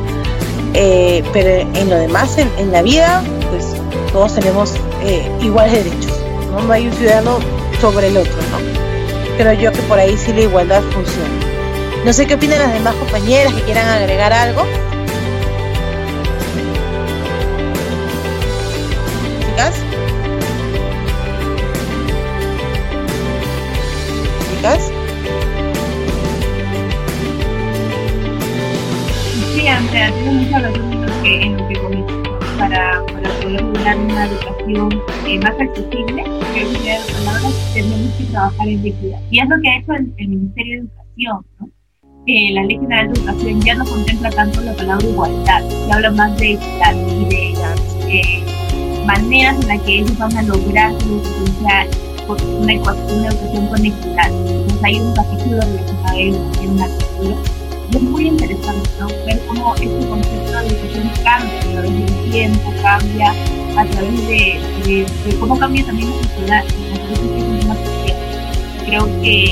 Eh, 0.73 1.23
pero 1.33 1.69
en 1.79 1.89
lo 1.89 1.97
demás, 1.97 2.37
en, 2.37 2.71
la 2.71 2.81
vida, 2.81 3.23
pues 3.51 3.75
todos 4.11 4.33
tenemos 4.33 4.73
eh, 5.03 5.29
iguales 5.41 5.83
derechos, 5.83 6.19
¿no? 6.51 6.61
No 6.61 6.73
hay 6.73 6.87
un 6.87 6.93
ciudadano 6.93 7.37
sobre 7.79 8.07
el 8.07 8.17
otro, 8.17 8.33
¿no? 8.51 9.37
Creo 9.37 9.53
yo 9.53 9.71
que 9.71 9.81
por 9.83 9.99
ahí 9.99 10.17
sí 10.17 10.33
la 10.33 10.41
igualdad 10.41 10.81
funciona. 10.91 11.44
No 12.05 12.13
sé 12.13 12.27
qué 12.27 12.35
opinan 12.35 12.59
las 12.59 12.71
demás 12.71 12.93
compañeras 12.97 13.51
que 13.51 13.63
quieran 13.63 13.87
agregar 13.87 14.31
algo. 14.31 14.61
¿Chicas? 24.51 24.91
Sí, 29.55 29.67
Andrea, 29.67 30.11
tengo 30.11 30.31
mucha 30.33 30.59
razón 30.59 30.93
en 30.93 31.01
lo 31.01 31.21
que, 31.23 31.41
en 31.41 31.57
para, 32.59 33.03
para 33.07 33.29
poder 33.41 33.61
lograr 33.63 33.97
una 33.97 34.25
educación 34.27 35.03
eh, 35.25 35.39
más 35.39 35.59
accesible, 35.59 36.23
que 36.53 36.65
de 36.65 36.99
palabras, 37.13 37.71
tenemos 37.73 38.13
que 38.13 38.25
trabajar 38.25 38.67
en 38.67 38.85
equidad. 38.85 39.19
Y 39.31 39.39
es 39.39 39.49
lo 39.49 39.59
que 39.59 39.69
ha 39.69 39.77
hecho 39.79 39.93
el, 39.93 40.27
Ministerio 40.27 40.73
de 40.73 40.87
Educación, 40.87 41.45
¿no? 41.59 41.74
Eh, 42.27 42.49
la 42.53 42.63
Ley 42.63 42.79
General 42.79 43.13
de 43.13 43.19
Educación 43.19 43.61
ya 43.61 43.75
no 43.75 43.85
contempla 43.85 44.31
tanto 44.31 44.59
la 44.61 44.73
palabra 44.73 45.07
igualdad, 45.07 45.61
se 45.69 45.93
habla 45.93 46.09
más 46.09 46.35
de 46.39 46.53
equidad 46.53 46.95
y 46.95 47.25
de 47.25 47.53
eh, 48.09 48.43
maneras 49.05 49.55
en 49.61 49.67
las 49.67 49.81
que 49.83 49.99
ellos 49.99 50.17
van 50.17 50.35
a 50.35 50.41
lograr 50.41 50.91
la 50.91 50.97
educación 50.97 51.47
sea 51.61 51.87
una, 52.61 52.73
educación 52.73 53.67
con 53.67 53.85
equidad. 53.85 54.31
Entonces 54.31 54.83
hay 54.83 54.99
un 54.99 55.13
capítulo 55.13 55.61
relacionado 55.61 56.17
a 56.17 56.61
un 56.63 56.81
artículo. 56.81 57.37
Y 57.91 57.95
es 57.95 58.01
muy 58.01 58.27
interesante 58.27 58.89
ver 59.27 59.39
cómo 59.47 59.75
este 59.75 60.07
concepto 60.07 60.51
de 60.51 60.67
educación 60.67 61.11
cambia 61.23 61.59
a 61.59 61.71
través 61.73 61.93
del 61.93 62.31
tiempo, 62.31 62.73
cambia 62.81 63.33
a 63.77 63.85
través 63.85 64.27
de, 64.27 65.35
cómo 65.39 65.59
cambia 65.59 65.85
también 65.85 66.09
la 66.09 66.23
sociedad. 66.23 66.63
Que 66.65 67.13
es 67.13 67.19
un. 67.19 67.75
Creo 68.87 69.05
que 69.21 69.43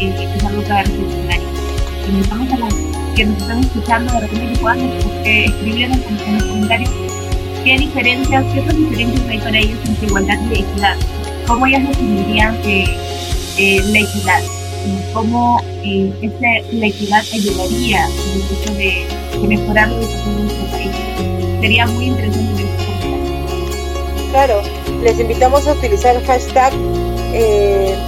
eh, 0.00 0.34
es 0.36 0.44
algo 0.44 0.62
que 0.64 0.68
va 0.68 0.80
a 0.80 0.82
reflexionar. 0.82 1.45
Invitamos 2.08 2.52
a 2.52 3.14
que 3.16 3.24
nos 3.24 3.38
están 3.38 3.60
escuchando 3.60 4.12
de 4.12 4.20
repente 4.20 4.60
puedan 4.60 4.80
eh, 4.80 5.44
escribir 5.46 5.90
en, 5.90 6.34
los 6.34 6.44
comentarios 6.44 6.90
qué 7.66 7.78
diferencias, 7.78 8.44
qué 8.52 8.60
otras 8.60 8.76
diferencias 8.76 9.28
hay 9.28 9.38
para 9.38 9.58
ellos 9.58 9.78
entre 9.84 10.06
igualdad 10.06 10.38
y 10.50 10.60
equidad. 10.60 10.96
Cómo 11.48 11.66
ellas 11.66 11.88
definirían 11.88 12.54
eh, 12.64 12.84
eh, 13.58 13.80
la 13.90 13.98
equidad, 13.98 14.42
cómo 15.12 15.60
eh, 15.82 16.12
la 16.72 16.86
equidad 16.86 17.24
ayudaría 17.32 18.06
en 18.06 18.40
el 18.40 18.42
hecho 18.42 18.74
de, 18.74 19.48
mejorar 19.48 19.88
la 19.88 19.98
educación 19.98 20.38
en 20.38 20.44
nuestro 20.44 20.66
país. 20.70 20.90
Sería 21.60 21.86
muy 21.86 22.04
interesante 22.06 22.62
ver 22.62 24.30
Claro, 24.30 24.62
les 25.02 25.18
invitamos 25.18 25.66
a 25.66 25.72
utilizar 25.72 26.14
el 26.16 26.24
hashtag 26.24 26.72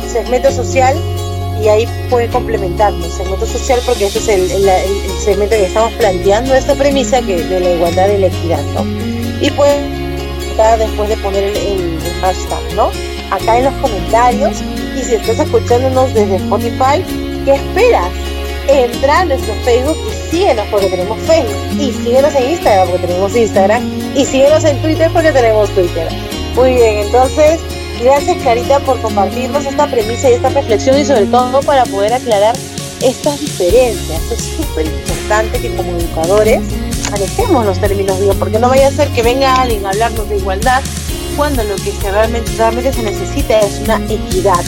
segmento 0.06 0.50
social 0.52 0.96
y 1.62 1.68
ahí 1.68 1.88
puede 2.10 2.28
complementarnos 2.28 3.12
segmento 3.12 3.46
social 3.46 3.80
porque 3.84 4.06
este 4.06 4.18
es 4.18 4.28
el, 4.28 4.70
segmento 5.20 5.56
que 5.56 5.66
estamos 5.66 5.92
planteando 5.94 6.54
esta 6.54 6.74
premisa 6.74 7.20
que 7.22 7.42
de 7.42 7.60
la 7.60 7.70
igualdad 7.70 8.08
y 8.10 8.18
la 8.18 8.26
equidad, 8.28 8.62
¿no? 8.74 8.84
Y 9.40 9.50
pueden 9.50 10.08
después 10.78 11.08
de 11.08 11.16
poner 11.18 11.44
el 11.44 11.98
hashtag, 12.20 12.74
¿no? 12.74 12.90
acá 13.30 13.58
en 13.58 13.64
los 13.64 13.74
comentarios. 13.74 14.58
Y 14.96 15.02
si 15.02 15.14
estás 15.14 15.38
escuchándonos 15.40 16.12
desde 16.14 16.36
Spotify, 16.36 17.02
¿qué 17.44 17.54
esperas? 17.54 18.10
Entra 18.68 19.20
a 19.20 19.24
nuestro 19.24 19.54
Facebook 19.64 19.96
y 20.10 20.30
síguenos 20.30 20.66
porque 20.70 20.88
tenemos 20.88 21.18
Facebook. 21.20 21.80
Y 21.80 21.92
síguenos 21.92 22.34
en 22.34 22.50
Instagram 22.50 22.88
porque 22.88 23.06
tenemos 23.06 23.36
Instagram. 23.36 23.82
Y 24.14 24.24
síguenos 24.24 24.64
en 24.64 24.80
Twitter 24.82 25.10
porque 25.12 25.32
tenemos 25.32 25.70
Twitter. 25.70 26.08
Muy 26.54 26.74
bien, 26.74 26.98
entonces, 27.06 27.60
gracias 28.02 28.36
Clarita 28.38 28.80
por 28.80 29.00
compartirnos 29.00 29.64
esta 29.64 29.86
premisa 29.86 30.30
y 30.30 30.34
esta 30.34 30.48
reflexión 30.50 30.98
y 30.98 31.04
sobre 31.04 31.26
todo 31.26 31.60
para 31.62 31.84
poder 31.84 32.12
aclarar 32.12 32.56
estas 33.02 33.40
diferencias. 33.40 34.20
Es 34.30 34.42
súper 34.56 34.86
importante 34.86 35.60
que 35.60 35.74
como 35.76 35.96
educadores 35.96 36.60
manejemos 37.10 37.64
los 37.64 37.78
términos 37.78 38.20
digo, 38.20 38.34
porque 38.34 38.58
no 38.58 38.68
vaya 38.68 38.88
a 38.88 38.90
ser 38.90 39.08
que 39.08 39.22
venga 39.22 39.54
alguien 39.54 39.86
a 39.86 39.90
hablarnos 39.90 40.28
de 40.28 40.36
igualdad 40.36 40.82
cuando 41.36 41.62
lo 41.64 41.76
que 41.76 41.92
realmente, 42.10 42.50
realmente 42.56 42.92
se 42.92 43.02
necesita 43.02 43.60
es 43.60 43.80
una 43.84 43.96
equidad, 44.08 44.64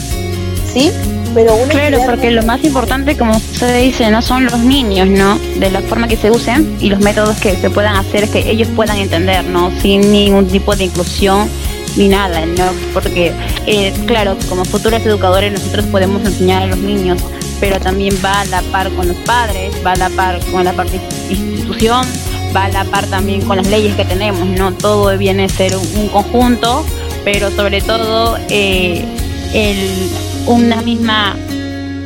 ¿sí? 0.71 0.91
Pero 1.33 1.55
una 1.55 1.71
claro, 1.71 1.99
porque 2.05 2.31
lo 2.31 2.43
más 2.43 2.63
importante, 2.63 3.17
como 3.17 3.37
usted 3.37 3.81
dice, 3.81 4.09
no 4.09 4.21
son 4.21 4.45
los 4.45 4.59
niños, 4.59 5.07
¿no? 5.07 5.37
De 5.59 5.69
la 5.69 5.81
forma 5.81 6.07
que 6.07 6.17
se 6.17 6.29
usen 6.29 6.77
y 6.79 6.89
los 6.89 6.99
métodos 6.99 7.37
que 7.37 7.55
se 7.55 7.69
puedan 7.69 7.95
hacer, 7.95 8.29
que 8.29 8.49
ellos 8.49 8.67
puedan 8.75 8.97
entender, 8.97 9.45
¿no? 9.45 9.71
Sin 9.81 10.11
ningún 10.11 10.47
tipo 10.47 10.75
de 10.75 10.85
inclusión 10.85 11.49
ni 11.97 12.07
nada, 12.07 12.45
¿no? 12.45 12.65
Porque, 12.93 13.31
eh, 13.67 13.93
claro, 14.05 14.37
como 14.49 14.65
futuros 14.65 15.01
educadores 15.05 15.51
nosotros 15.51 15.85
podemos 15.87 16.25
enseñar 16.25 16.63
a 16.63 16.67
los 16.67 16.77
niños 16.77 17.21
pero 17.61 17.79
también 17.79 18.13
va 18.25 18.41
a 18.41 18.45
la 18.45 18.61
par 18.63 18.91
con 18.91 19.07
los 19.07 19.17
padres, 19.17 19.71
va 19.85 19.91
a 19.91 19.95
la 19.95 20.09
par 20.09 20.39
con 20.51 20.65
la 20.65 20.73
parte 20.73 20.99
institución, 21.29 22.05
va 22.53 22.65
a 22.65 22.69
la 22.69 22.83
par 22.85 23.05
también 23.05 23.41
con 23.41 23.57
las 23.57 23.67
leyes 23.67 23.95
que 23.95 24.03
tenemos, 24.03 24.47
¿no? 24.47 24.73
Todo 24.73 25.15
viene 25.17 25.45
a 25.45 25.49
ser 25.49 25.77
un, 25.77 26.09
conjunto, 26.09 26.83
pero 27.23 27.51
sobre 27.51 27.81
todo 27.81 28.37
eh, 28.49 29.05
el, 29.53 30.09
una 30.47 30.81
misma 30.81 31.37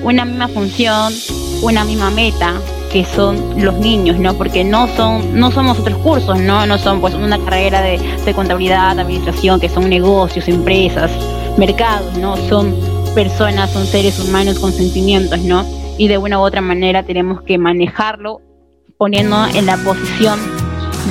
una 0.04 0.26
misma 0.26 0.48
función, 0.50 1.14
una 1.64 1.86
misma 1.86 2.12
meta, 2.12 2.54
que 2.96 3.04
son 3.04 3.62
los 3.62 3.74
niños, 3.74 4.18
¿no? 4.20 4.36
Porque 4.36 4.64
no 4.64 4.88
son, 4.88 5.38
no 5.38 5.52
somos 5.52 5.78
otros 5.78 5.98
cursos, 5.98 6.40
¿no? 6.40 6.66
No 6.66 6.78
son 6.78 7.02
pues 7.02 7.14
una 7.14 7.38
carrera 7.40 7.82
de, 7.82 8.00
de 8.24 8.34
contabilidad, 8.34 8.98
administración, 8.98 9.60
que 9.60 9.68
son 9.68 9.90
negocios, 9.90 10.48
empresas, 10.48 11.12
mercados, 11.58 12.18
¿no? 12.18 12.38
Son 12.48 12.74
personas, 13.14 13.72
son 13.72 13.86
seres 13.86 14.18
humanos 14.22 14.60
con 14.60 14.72
sentimientos, 14.72 15.42
¿no? 15.42 15.66
Y 15.98 16.08
de 16.08 16.18
una 16.18 16.40
u 16.40 16.44
otra 16.44 16.62
manera 16.62 17.04
tenemos 17.04 17.42
que 17.42 17.58
manejarlo 17.58 18.40
poniendo 18.98 19.46
en 19.48 19.66
la 19.66 19.76
posición 19.76 20.40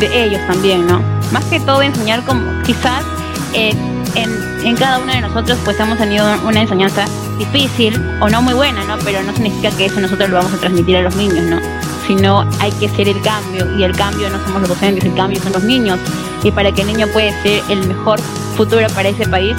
de 0.00 0.24
ellos 0.24 0.40
también, 0.46 0.86
¿no? 0.86 1.02
Más 1.32 1.44
que 1.44 1.60
todo 1.60 1.82
enseñar 1.82 2.24
como 2.24 2.62
quizás 2.62 3.04
eh, 3.52 3.74
en, 4.14 4.66
en 4.66 4.74
cada 4.74 5.00
uno 5.00 5.12
de 5.12 5.20
nosotros 5.20 5.58
pues 5.66 5.78
hemos 5.78 5.98
tenido 5.98 6.24
una 6.46 6.62
enseñanza 6.62 7.04
difícil 7.38 8.00
o 8.20 8.28
no 8.28 8.42
muy 8.42 8.54
buena, 8.54 8.84
¿no? 8.84 8.98
Pero 9.04 9.22
no 9.22 9.32
significa 9.32 9.70
que 9.76 9.86
eso 9.86 10.00
nosotros 10.00 10.30
lo 10.30 10.36
vamos 10.36 10.52
a 10.52 10.56
transmitir 10.58 10.96
a 10.96 11.02
los 11.02 11.14
niños, 11.16 11.44
¿no? 11.44 11.60
Sino 12.06 12.44
hay 12.60 12.70
que 12.72 12.88
ser 12.88 13.08
el 13.08 13.20
cambio 13.22 13.76
y 13.76 13.84
el 13.84 13.96
cambio 13.96 14.28
no 14.30 14.42
somos 14.44 14.60
los 14.60 14.68
docentes, 14.68 15.04
el 15.04 15.14
cambio 15.14 15.40
son 15.42 15.52
los 15.52 15.64
niños. 15.64 15.98
Y 16.42 16.50
para 16.50 16.72
que 16.72 16.82
el 16.82 16.88
niño 16.88 17.06
pueda 17.08 17.30
ser 17.42 17.62
el 17.68 17.86
mejor 17.86 18.20
futuro 18.56 18.86
para 18.94 19.08
ese 19.08 19.26
país, 19.26 19.56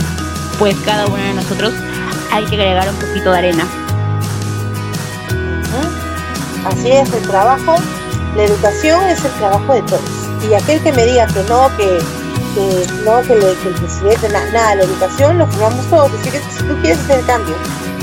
pues 0.60 0.76
cada 0.86 1.08
uno 1.08 1.18
de 1.18 1.34
nosotros 1.34 1.74
hay 2.32 2.46
que 2.46 2.56
agregar 2.56 2.90
un 2.90 2.96
poquito 2.96 3.32
de 3.32 3.38
arena. 3.38 3.66
Así 6.66 6.92
es, 6.92 7.14
el 7.14 7.22
trabajo, 7.28 7.76
la 8.36 8.44
educación 8.44 9.04
es 9.08 9.24
el 9.24 9.32
trabajo 9.34 9.74
de 9.74 9.82
todos. 9.84 10.02
Y 10.50 10.54
aquel 10.54 10.82
que 10.82 10.92
me 10.92 11.06
diga 11.06 11.28
que 11.28 11.44
no, 11.44 11.70
que 11.78 12.00
que 12.56 12.88
no 13.04 13.22
que, 13.22 13.36
le, 13.36 13.54
que 13.58 13.68
el 13.70 13.76
presidente, 13.76 14.30
nada, 14.30 14.76
la 14.76 14.84
educación 14.84 15.38
lo 15.38 15.48
formamos 15.48 15.86
todos, 15.88 16.12
así 16.20 16.30
que 16.32 16.40
si 16.40 16.64
tú 16.64 16.76
quieres 16.82 17.00
hacer 17.00 17.24
cambio, 17.26 17.56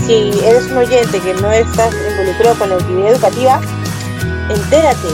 si 0.06 0.30
eres 0.44 0.70
un 0.70 0.76
oyente 0.76 1.20
que 1.20 1.34
no 1.34 1.50
estás 1.50 1.94
involucrado 2.10 2.58
con 2.58 2.68
la 2.68 2.74
actividad 2.76 3.12
educativa, 3.12 3.60
entérate, 4.50 5.08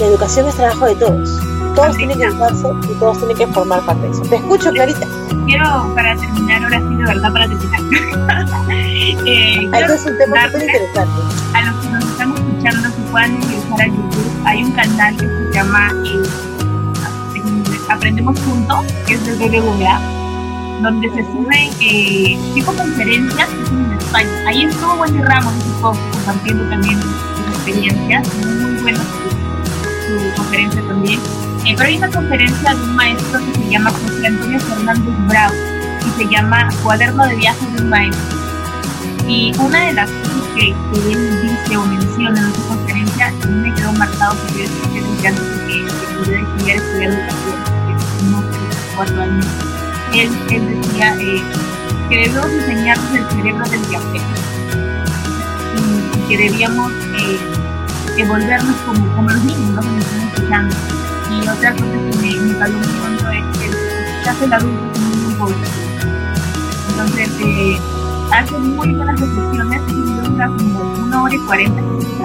la 0.00 0.06
educación 0.06 0.48
es 0.48 0.54
trabajo 0.54 0.86
de 0.86 0.94
todos, 0.96 1.38
todos 1.74 1.96
tienen 1.96 2.18
que 2.18 2.24
educarse 2.24 2.68
y 2.90 2.94
todos 2.98 3.18
tienen 3.18 3.36
que 3.36 3.46
formar 3.48 3.84
parte 3.84 4.02
de 4.02 4.10
eso. 4.10 4.22
Te 4.22 4.36
escucho, 4.36 4.70
Clarita. 4.70 5.06
Quiero, 5.44 5.94
para 5.94 6.16
terminar, 6.16 6.64
ahora 6.64 6.78
sí, 6.78 6.94
de 6.94 7.04
verdad, 7.04 7.32
para 7.32 7.48
terminar. 7.48 7.80
eh, 9.26 9.70
Hay 9.72 9.84
es 9.84 10.06
un 10.06 10.18
tema 10.18 10.46
súper 10.46 10.62
interesante. 10.62 11.20
A 11.54 11.62
los 11.62 11.84
que 11.84 11.88
nos 11.90 12.04
están 12.04 12.34
escuchando, 12.34 12.88
si 12.88 13.02
puedan 13.12 13.34
ingresar 13.34 13.80
a 13.80 13.86
YouTube, 13.86 14.42
hay 14.46 14.64
un 14.64 14.72
canal 14.72 15.16
que 15.16 15.26
se 15.26 15.52
llama... 15.52 15.92
Eh, 16.06 16.45
Aprendemos 17.88 18.38
Juntos, 18.40 18.84
que 19.06 19.14
es 19.14 19.24
del 19.24 19.36
BBVA, 19.36 20.00
donde 20.82 21.08
se 21.10 21.22
suben 21.24 21.70
eh, 21.80 22.38
tipo 22.54 22.72
conferencias 22.72 23.48
que 23.48 23.66
son 23.66 23.84
en 23.84 23.98
España. 23.98 24.30
Ahí 24.46 24.64
estuvo 24.64 24.94
Wendy 24.94 25.22
Ramos 25.22 25.54
compartiendo 25.80 26.68
también 26.68 27.00
sus 27.00 27.54
experiencias, 27.54 28.34
muy 28.44 28.82
buena 28.82 28.98
su, 28.98 30.36
conferencia 30.36 30.82
también. 30.82 31.20
Eh, 31.64 31.74
pero 31.76 31.88
hay 31.88 31.98
una 31.98 32.10
conferencia 32.10 32.74
de 32.74 32.82
un 32.82 32.96
maestro 32.96 33.40
que 33.40 33.54
se 33.54 33.70
llama 33.70 33.90
José 33.90 34.26
Antonio 34.26 34.60
Fernández 34.60 35.14
Bravo 35.28 35.54
y 36.06 36.22
se 36.22 36.28
llama 36.28 36.68
Cuaderno 36.82 37.26
de 37.26 37.36
Viajes 37.36 37.72
de 37.74 37.82
un 37.82 37.88
Maestro. 37.88 38.36
Y 39.28 39.52
una 39.58 39.86
de 39.86 39.92
las 39.94 40.10
cosas 40.10 40.42
que, 40.54 40.70
él 40.70 41.42
dice 41.42 41.76
o 41.76 41.84
menciona 41.86 42.40
en 42.40 42.46
esa 42.48 42.62
conferencia, 42.68 43.26
a 43.28 43.46
mí 43.46 43.68
me 43.68 43.74
quedó 43.74 43.92
marcado 43.92 44.36
porque 44.36 44.64
yo 44.64 45.12
desde 45.12 45.28
antes 45.28 45.50
de 45.50 45.66
que, 45.66 45.84
que 45.84 46.14
pudiera 46.18 46.42
estudiar, 46.42 46.76
estudiar 46.76 47.10
educación 47.10 47.75
cuatro 48.96 49.20
años, 49.20 49.46
él, 50.14 50.30
él 50.50 50.80
decía 50.80 51.14
eh, 51.20 51.42
que 52.08 52.16
debemos 52.16 52.50
enseñarnos 52.50 53.14
el 53.14 53.30
cerebro 53.30 53.68
del 53.68 53.80
viajero 53.80 54.24
y, 55.76 56.28
que 56.28 56.38
debíamos 56.38 56.92
eh, 56.92 57.38
como, 58.84 59.14
como 59.14 59.30
los 59.30 59.44
niños, 59.44 59.70
¿no? 59.70 59.80
están 59.98 60.20
escuchando. 60.28 60.76
Y 61.30 61.48
otra 61.48 61.72
cosa 61.72 61.92
que 61.92 62.16
me, 62.18 62.34
me 62.40 62.68
muy 62.68 63.00
hondo 63.04 63.30
es 63.30 63.58
que 63.58 64.28
hace 64.28 64.44
el 64.44 64.52
adulto 64.52 65.00
como 65.38 65.46
un. 65.46 65.54
Entonces, 66.90 67.30
eh, 67.44 67.78
hace 68.32 68.58
muy 68.58 68.94
buenas 68.94 69.20
reflexiones, 69.20 69.82
y 69.88 70.28
dura 70.28 70.46
como 70.46 70.80
una 71.04 71.22
hora 71.22 71.34
y 71.34 71.38
cuarenta 71.40 71.82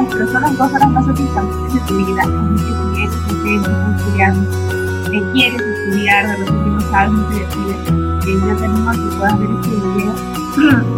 pero 0.10 0.32
son 0.32 0.42
las 0.42 0.58
dos 0.58 0.72
horas 0.74 0.90
más 0.92 1.06
satisfactorias 1.06 1.74
de 1.74 1.80
tu 1.82 1.98
vida, 1.98 2.22
así 2.22 2.64
que 2.64 2.72
si 2.72 3.50
eres 3.50 3.64
docente, 3.64 3.98
estudiante, 3.98 4.81
que 5.12 5.22
quieres 5.34 5.62
estudiar, 5.62 6.28
de 6.28 6.38
repente 6.38 6.70
no 6.70 6.82
sabes, 6.90 7.12
no 7.12 7.28
te 7.28 7.36
decides, 7.36 7.78
que 7.86 8.32
puedas 9.18 9.40
ver 9.40 9.50
este 9.62 9.70
video. 9.70 10.14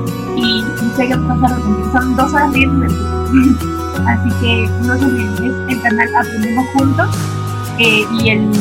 Y, 0.36 0.64
sé 0.96 1.08
que 1.08 1.16
vas 1.16 1.52
a 1.52 1.60
son 1.92 2.16
dos 2.16 2.34
horas 2.34 2.52
divertidas. 2.54 2.94
Así 4.08 4.30
que 4.42 4.68
no 4.82 4.98
se 4.98 5.06
olviden, 5.06 5.70
el 5.70 5.82
canal 5.82 6.16
Aprendemos 6.16 6.66
Juntos 6.74 7.16
eh, 7.78 8.04
y 8.20 8.30
el, 8.30 8.52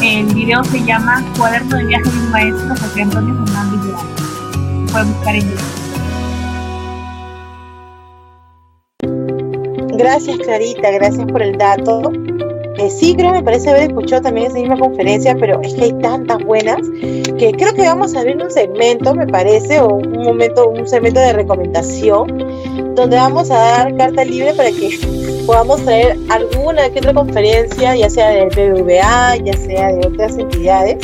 el 0.00 0.26
video 0.32 0.62
se 0.64 0.82
llama 0.84 1.24
Cuaderno 1.36 1.76
de 1.76 1.86
viaje 1.86 2.08
de 2.08 2.18
un 2.18 2.30
maestro 2.30 2.68
José 2.68 3.02
Antonio 3.02 3.34
Fernández 3.44 3.80
Durán. 3.82 4.06
Pueden 4.92 5.12
buscar 5.12 5.34
en 5.34 5.50
YouTube. 5.50 5.82
Gracias 9.98 10.38
Clarita, 10.38 10.90
gracias 10.92 11.26
por 11.26 11.42
el 11.42 11.58
dato 11.58 12.02
sí, 12.90 13.14
creo, 13.14 13.32
me 13.32 13.42
parece 13.42 13.70
haber 13.70 13.84
escuchado 13.84 14.22
también 14.22 14.46
esa 14.48 14.58
misma 14.58 14.78
conferencia, 14.78 15.36
pero 15.38 15.60
es 15.62 15.74
que 15.74 15.84
hay 15.84 15.92
tantas 15.94 16.42
buenas 16.44 16.80
que 17.00 17.52
creo 17.56 17.74
que 17.74 17.82
vamos 17.82 18.14
a 18.14 18.20
abrir 18.20 18.36
un 18.42 18.50
segmento, 18.50 19.14
me 19.14 19.26
parece, 19.26 19.80
o 19.80 19.94
un 19.94 20.22
momento, 20.22 20.68
un 20.68 20.86
segmento 20.86 21.20
de 21.20 21.32
recomendación, 21.32 22.94
donde 22.94 23.16
vamos 23.16 23.50
a 23.50 23.56
dar 23.56 23.96
carta 23.96 24.24
libre 24.24 24.54
para 24.54 24.70
que 24.70 24.98
podamos 25.46 25.82
traer 25.82 26.16
alguna 26.30 26.88
que 26.90 26.98
otra 26.98 27.14
conferencia, 27.14 27.96
ya 27.96 28.08
sea 28.08 28.30
del 28.30 28.48
BBVA, 28.48 29.36
ya 29.36 29.52
sea 29.54 29.92
de 29.92 30.06
otras 30.06 30.38
entidades, 30.38 30.96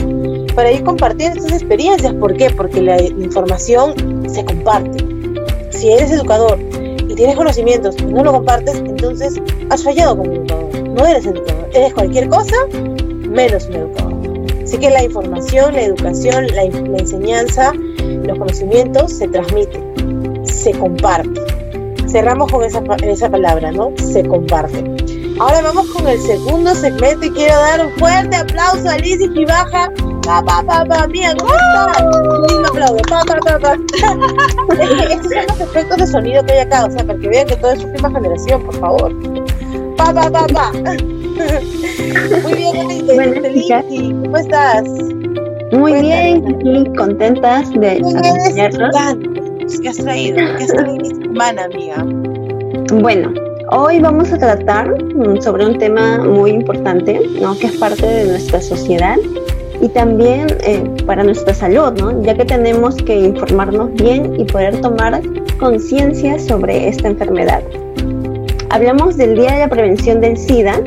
para 0.54 0.70
ir 0.70 0.84
compartiendo 0.84 1.38
estas 1.38 1.60
experiencias. 1.60 2.12
¿Por 2.14 2.36
qué? 2.36 2.50
Porque 2.50 2.80
la 2.80 3.00
información 3.02 4.28
se 4.28 4.44
comparte. 4.44 5.04
Si 5.70 5.92
eres 5.92 6.10
educador 6.10 6.58
tienes 7.18 7.36
conocimientos 7.36 7.96
y 7.98 8.04
no 8.04 8.22
lo 8.22 8.32
compartes, 8.32 8.76
entonces 8.76 9.40
has 9.70 9.82
fallado 9.82 10.16
como 10.16 10.32
educador. 10.32 10.88
No 10.88 11.04
eres 11.04 11.26
educador 11.26 11.68
eres 11.74 11.92
cualquier 11.94 12.28
cosa 12.28 12.56
menos 13.28 13.66
un 13.66 13.74
educador. 13.74 14.14
Así 14.62 14.78
que 14.78 14.90
la 14.90 15.02
información, 15.02 15.74
la 15.74 15.82
educación, 15.82 16.46
la, 16.54 16.62
enseñanza, 16.62 17.72
los 17.74 18.38
conocimientos 18.38 19.12
se 19.12 19.26
transmiten, 19.28 20.44
se 20.44 20.72
comparten. 20.72 21.44
Cerramos 22.08 22.52
con 22.52 22.64
esa, 22.64 22.82
esa 23.02 23.28
palabra, 23.28 23.72
¿no? 23.72 23.92
Se 23.96 24.22
comparte. 24.22 24.84
Ahora 25.40 25.60
vamos 25.62 25.88
con 25.88 26.06
el 26.06 26.20
segundo 26.20 26.74
segmento 26.74 27.26
y 27.26 27.30
quiero 27.30 27.54
dar 27.54 27.86
un 27.86 27.92
fuerte 27.92 28.36
aplauso 28.36 28.88
a 28.88 28.96
Liz 28.98 29.18
y 29.20 29.44
Baja. 29.44 29.90
Pa, 30.28 30.42
pa, 30.42 30.62
pa, 30.62 30.84
pa, 30.84 31.06
mía, 31.06 31.34
¿cómo 31.38 31.54
estás? 31.54 32.02
Un 32.52 32.66
aplauso. 32.66 33.02
Pa, 33.08 33.24
pa, 33.24 33.38
pa, 33.40 33.58
pa. 33.58 33.72
estos 35.10 35.32
son 35.32 35.46
los 35.48 35.60
efectos 35.60 35.96
de 35.96 36.06
sonido 36.06 36.44
que 36.44 36.52
hay 36.52 36.58
acá, 36.58 36.84
o 36.84 36.90
sea, 36.90 37.02
para 37.02 37.18
que 37.18 37.28
vean 37.28 37.46
que 37.46 37.56
todo 37.56 37.72
es 37.72 37.82
última 37.82 38.10
generación, 38.10 38.62
por 38.62 38.78
favor. 38.78 39.10
Pa, 39.96 40.12
pa, 40.12 40.30
pa, 40.30 40.46
pa. 40.48 40.72
Muy 42.42 42.52
bien, 42.52 42.88
Lili. 42.88 44.12
¿Cómo 44.22 44.36
estás? 44.36 44.84
Muy 45.72 45.94
bien, 45.94 46.44
aquí 46.46 46.84
contentas 46.94 47.70
de 47.72 47.92
acompañarnos. 47.92 48.96
¿Qué 49.80 49.88
has 49.88 49.96
traído? 49.96 50.36
¿Qué 50.58 50.64
has 50.64 50.66
traído 50.66 51.04
esta 51.04 51.22
semana, 51.22 51.64
amiga? 51.64 52.04
Bueno, 52.92 53.32
hoy 53.70 53.98
vamos 53.98 54.30
a 54.30 54.36
tratar 54.36 54.90
mm, 54.90 55.40
sobre 55.40 55.64
un 55.64 55.78
tema 55.78 56.18
muy 56.18 56.50
importante, 56.50 57.18
¿no? 57.40 57.56
que 57.58 57.68
es 57.68 57.78
parte 57.78 58.04
de 58.04 58.24
nuestra 58.26 58.60
sociedad 58.60 59.16
y 59.80 59.88
también 59.88 60.46
eh, 60.60 60.82
para 61.06 61.22
nuestra 61.22 61.54
salud, 61.54 61.92
¿no? 61.98 62.22
ya 62.22 62.34
que 62.34 62.44
tenemos 62.44 62.96
que 62.96 63.18
informarnos 63.18 63.92
bien 63.94 64.38
y 64.38 64.44
poder 64.44 64.80
tomar 64.80 65.22
conciencia 65.58 66.38
sobre 66.38 66.88
esta 66.88 67.08
enfermedad. 67.08 67.62
Hablamos 68.70 69.16
del 69.16 69.34
Día 69.34 69.52
de 69.52 69.58
la 69.60 69.68
Prevención 69.68 70.20
del 70.20 70.36
SIDA, 70.36 70.80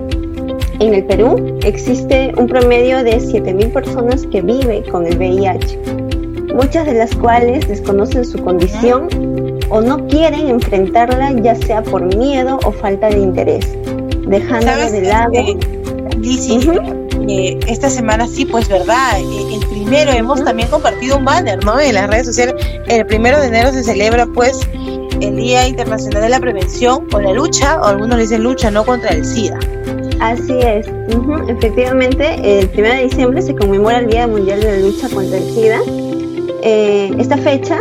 en 0.80 0.93
el 0.95 1.06
Perú 1.06 1.60
existe 1.63 2.34
un 2.38 2.47
promedio 2.47 3.04
de 3.04 3.17
7.000 3.17 3.71
personas 3.71 4.25
que 4.25 4.41
viven 4.41 4.84
con 4.89 5.06
el 5.06 5.17
VIH, 5.17 5.80
muchas 6.56 6.86
de 6.86 6.93
las 6.93 7.15
cuales 7.15 7.67
desconocen 7.67 8.25
su 8.25 8.43
condición 8.43 9.08
o 9.69 9.80
no 9.82 10.08
quieren 10.08 10.47
enfrentarla 10.47 11.32
ya 11.41 11.56
sea 11.56 11.84
por 11.84 12.15
miedo 12.17 12.60
o 12.65 12.71
falta 12.71 13.10
de 13.10 13.19
interés, 13.19 13.77
dejándola 14.27 14.89
de 14.89 15.01
lado. 15.01 15.32
Eh, 17.28 17.60
esta 17.68 17.90
semana 17.90 18.28
sí, 18.28 18.46
pues 18.46 18.68
verdad, 18.68 19.20
eh, 19.20 19.56
el 19.56 19.68
primero 19.68 20.12
hemos 20.12 20.44
también 20.44 20.70
compartido 20.70 21.18
un 21.18 21.26
banner, 21.26 21.64
¿no? 21.64 21.80
En 21.80 21.96
las 21.96 22.10
redes 22.10 22.28
sociales, 22.28 22.56
el 22.88 23.06
primero 23.06 23.40
de 23.40 23.48
enero 23.48 23.72
se 23.72 23.84
celebra 23.84 24.26
pues 24.28 24.60
el 25.22 25.36
Día 25.36 25.68
Internacional 25.68 26.24
de 26.24 26.30
la 26.30 26.40
Prevención 26.40 27.08
o 27.14 27.20
la 27.20 27.32
lucha, 27.34 27.80
o 27.82 27.86
algunos 27.86 28.18
dicen 28.18 28.44
lucha, 28.44 28.72
no 28.72 28.86
contra 28.86 29.12
el 29.12 29.26
SIDA. 29.26 29.60
Así 30.20 30.54
es, 30.60 30.88
efectivamente, 31.48 32.60
el 32.60 32.70
1 32.78 32.88
de 32.90 33.04
diciembre 33.04 33.42
se 33.42 33.56
conmemora 33.56 34.00
el 34.00 34.08
Día 34.08 34.28
Mundial 34.28 34.60
de 34.62 34.72
la 34.72 34.78
Lucha 34.78 35.10
contra 35.10 35.38
el 35.38 35.44
SIDA. 35.44 35.80
Eh, 36.64 37.12
esta 37.18 37.38
fecha 37.38 37.80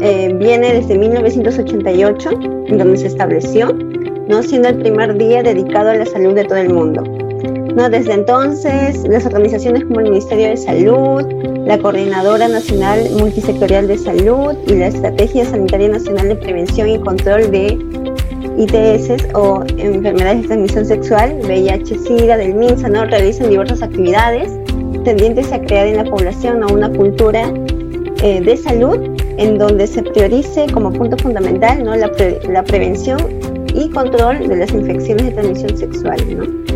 eh, 0.00 0.34
viene 0.38 0.74
desde 0.74 0.98
1988, 0.98 2.30
en 2.66 2.78
donde 2.78 2.96
se 2.96 3.06
estableció, 3.06 3.72
¿no? 4.28 4.42
siendo 4.42 4.68
el 4.68 4.78
primer 4.78 5.16
día 5.16 5.42
dedicado 5.42 5.90
a 5.90 5.94
la 5.94 6.06
salud 6.06 6.34
de 6.34 6.44
todo 6.44 6.58
el 6.58 6.70
mundo. 6.70 7.02
¿No? 7.78 7.88
Desde 7.88 8.12
entonces, 8.12 9.04
las 9.08 9.24
organizaciones 9.24 9.84
como 9.84 10.00
el 10.00 10.10
Ministerio 10.10 10.48
de 10.48 10.56
Salud, 10.56 11.22
la 11.64 11.78
Coordinadora 11.78 12.48
Nacional 12.48 13.08
Multisectorial 13.16 13.86
de 13.86 13.96
Salud 13.96 14.56
y 14.66 14.74
la 14.74 14.88
Estrategia 14.88 15.44
Sanitaria 15.44 15.88
Nacional 15.88 16.28
de 16.28 16.34
Prevención 16.34 16.88
y 16.88 16.98
Control 16.98 17.48
de 17.52 17.78
ITS 18.58 19.32
o 19.34 19.62
enfermedades 19.76 20.42
de 20.42 20.46
transmisión 20.48 20.86
sexual, 20.86 21.38
VIH-Sida, 21.44 22.36
del 22.36 22.54
MINSA, 22.54 22.88
¿no? 22.88 23.04
realizan 23.04 23.48
diversas 23.48 23.80
actividades 23.80 24.52
tendientes 25.04 25.52
a 25.52 25.60
crear 25.60 25.86
en 25.86 25.98
la 25.98 26.04
población 26.04 26.64
una 26.72 26.90
cultura 26.90 27.52
eh, 28.24 28.40
de 28.40 28.56
salud 28.56 28.98
en 29.36 29.56
donde 29.56 29.86
se 29.86 30.02
priorice 30.02 30.66
como 30.72 30.92
punto 30.92 31.16
fundamental 31.18 31.84
¿no? 31.84 31.94
la, 31.94 32.10
prevención 32.64 33.20
y 33.72 33.88
control 33.90 34.48
de 34.48 34.56
las 34.56 34.72
infecciones 34.72 35.26
de 35.26 35.30
transmisión 35.30 35.78
sexual. 35.78 36.18
¿no? 36.36 36.67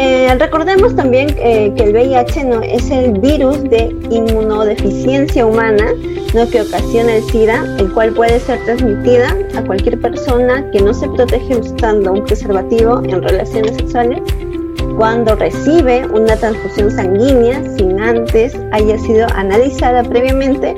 Eh, 0.00 0.32
recordemos 0.38 0.94
también 0.94 1.34
eh, 1.40 1.72
que 1.76 1.82
el 1.82 1.92
VIH 1.92 2.44
no 2.44 2.62
es 2.62 2.88
el 2.88 3.18
virus 3.18 3.60
de 3.64 3.92
inmunodeficiencia 4.10 5.44
humana 5.44 5.92
¿no? 6.34 6.48
que 6.48 6.60
ocasiona 6.62 7.16
el 7.16 7.24
SIDA, 7.24 7.66
el 7.80 7.92
cual 7.92 8.12
puede 8.12 8.38
ser 8.38 8.64
transmitida 8.64 9.36
a 9.56 9.62
cualquier 9.62 10.00
persona 10.00 10.70
que 10.70 10.80
no 10.80 10.94
se 10.94 11.08
protege 11.08 11.56
usando 11.56 12.12
un 12.12 12.24
preservativo 12.24 13.02
en 13.02 13.20
relaciones 13.20 13.74
sexuales 13.74 14.20
cuando 14.96 15.34
recibe 15.34 16.06
una 16.06 16.36
transfusión 16.36 16.92
sanguínea 16.92 17.60
sin 17.76 18.00
antes 18.00 18.56
haya 18.70 18.96
sido 18.98 19.26
analizada 19.34 20.04
previamente 20.04 20.76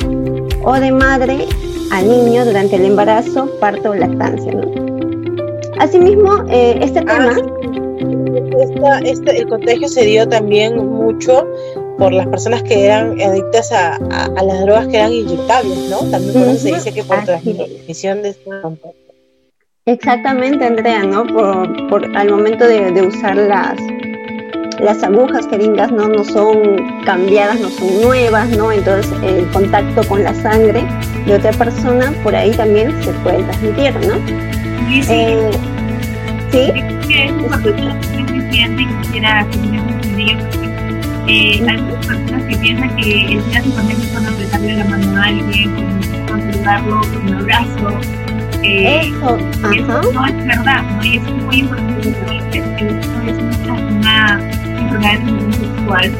o 0.65 0.73
de 0.73 0.93
madre 0.93 1.47
a 1.91 2.01
niño 2.01 2.47
durante 2.47 2.77
el 2.77 2.87
embarazo, 2.87 3.51
parto 3.61 3.91
o 3.91 3.95
lactancia. 3.95 4.51
¿no? 4.51 4.73
Asimismo, 5.79 6.43
eh, 6.49 6.79
este 6.81 7.03
tema... 7.03 7.37
Este, 9.05 9.39
el 9.39 9.49
contagio 9.49 9.89
se 9.89 10.05
dio 10.05 10.29
también 10.29 10.77
mucho 10.77 11.47
por 11.99 12.13
las 12.13 12.27
personas 12.29 12.63
que 12.63 12.87
eran 12.87 13.21
adictas 13.21 13.73
a, 13.73 13.99
las 13.99 14.61
drogas 14.61 14.89
que 14.89 14.97
eran 14.97 15.13
inyectables, 15.13 15.91
¿no? 15.91 15.99
También 16.11 16.33
por 16.35 16.43
eso 16.43 16.59
se 16.59 16.75
dice 16.75 16.93
que 16.93 17.05
por 17.05 17.25
transmisión 17.25 18.23
de 18.23 18.31
este 18.31 18.51
contagio. 18.63 18.95
Exactamente, 19.87 20.65
Andrea, 20.65 21.05
¿no? 21.05 21.27
Por, 21.27 21.89
por 21.89 22.17
al 22.17 22.31
momento 22.31 22.67
de, 22.67 23.03
usar 23.03 23.37
las, 23.37 23.77
las 24.79 25.03
agujas 25.03 25.49
jeringas 25.49 25.91
no, 25.91 26.09
no 26.09 26.23
son 26.25 27.03
cambiadas, 27.05 27.61
no 27.61 27.71
son 27.71 28.01
nuevas, 28.03 28.49
¿no? 28.51 28.71
Entonces 28.73 29.11
el 29.23 29.51
contacto 29.51 30.07
con 30.07 30.23
la 30.23 30.35
sangre 30.35 30.83
de 31.27 31.35
otra 31.35 31.53
persona 31.53 32.13
por 32.23 32.35
ahí 32.35 32.51
también 32.53 32.93
se 33.03 33.13
puede 33.25 33.43
transmitir, 33.43 33.95
¿no? 34.07 34.15
Sí, 34.89 35.03
sí. 35.03 35.13
Eh, 35.13 35.51
¿sí? 36.53 36.73
y 38.79 38.87
quisiera 39.03 39.47
que 39.51 39.71
eh, 41.27 41.65
algunas 41.69 42.07
personas 42.07 42.43
que 42.45 42.57
piensan 42.57 42.97
que 42.97 43.25
el 43.25 43.45
día 43.49 43.63
se 43.63 43.71
conecta 43.71 44.15
con 44.15 44.27
apretarle 44.27 44.77
la 44.77 44.85
mano 44.85 45.21
a 45.21 45.25
alguien, 45.27 45.71
con, 46.27 46.41
saludarlo 46.53 47.01
con 47.01 47.29
un 47.29 47.35
abrazo. 47.35 48.01
Eh, 48.63 49.01
eso, 49.03 49.39
eso 49.73 50.13
no 50.13 50.27
es 50.27 50.47
verdad, 50.47 50.83
¿no? 50.83 51.05
y 51.05 51.17
eso 51.17 51.27
es 51.27 51.43
muy 51.45 51.57
importante 51.59 52.13
que 52.51 52.59
esto 52.59 52.75
es 53.27 53.93
una, 53.93 54.41
enfermedad 54.79 55.21
de 55.21 55.53
sexual 55.53 56.13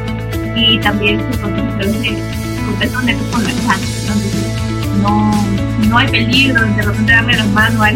y 0.57 0.79
también 0.79 1.21
se 1.33 2.89
conecta 2.89 3.25
con 3.31 3.45
la 3.45 3.51
sangre. 3.51 4.60
No 5.01 5.31
no 5.91 5.99
hay 5.99 6.09
peligro 6.09 6.63
de 6.63 6.83
repente 6.83 7.13
darle 7.13 7.37
la 7.37 7.45
mano 7.47 7.83
a 7.83 7.91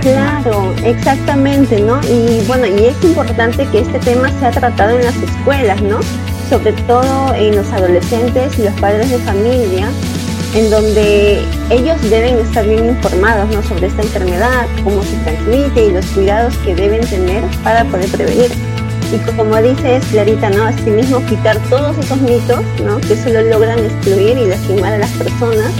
Claro, 0.00 0.74
exactamente, 0.84 1.80
¿no? 1.80 2.00
Y 2.02 2.44
bueno, 2.46 2.66
y 2.66 2.86
es 2.86 3.02
importante 3.02 3.66
que 3.68 3.80
este 3.80 3.98
tema 4.00 4.28
sea 4.40 4.50
tratado 4.50 4.98
en 4.98 5.04
las 5.04 5.16
escuelas, 5.16 5.80
¿no? 5.80 6.00
Sobre 6.50 6.72
todo 6.72 7.34
en 7.34 7.56
los 7.56 7.72
adolescentes 7.72 8.58
y 8.58 8.64
los 8.64 8.74
padres 8.74 9.10
de 9.10 9.18
familia, 9.20 9.88
en 10.54 10.70
donde 10.70 11.42
ellos 11.70 11.98
deben 12.10 12.38
estar 12.38 12.66
bien 12.66 12.86
informados 12.86 13.48
¿no? 13.54 13.62
sobre 13.62 13.86
esta 13.86 14.02
enfermedad, 14.02 14.66
cómo 14.82 15.02
se 15.04 15.16
transmite 15.18 15.86
y 15.86 15.92
los 15.92 16.04
cuidados 16.06 16.56
que 16.58 16.74
deben 16.74 17.06
tener 17.06 17.44
para 17.62 17.84
poder 17.84 18.10
prevenir. 18.10 18.50
Y 19.12 19.18
como 19.36 19.56
dices, 19.56 20.04
Clarita, 20.10 20.50
¿no? 20.50 20.64
Asimismo, 20.64 21.24
quitar 21.26 21.58
todos 21.68 21.98
esos 21.98 22.20
mitos 22.20 22.60
¿no? 22.84 23.00
que 23.00 23.16
solo 23.16 23.42
logran 23.42 23.80
excluir 23.80 24.38
y 24.38 24.46
lastimar 24.46 24.92
a 24.92 24.98
las 24.98 25.10
personas 25.10 25.72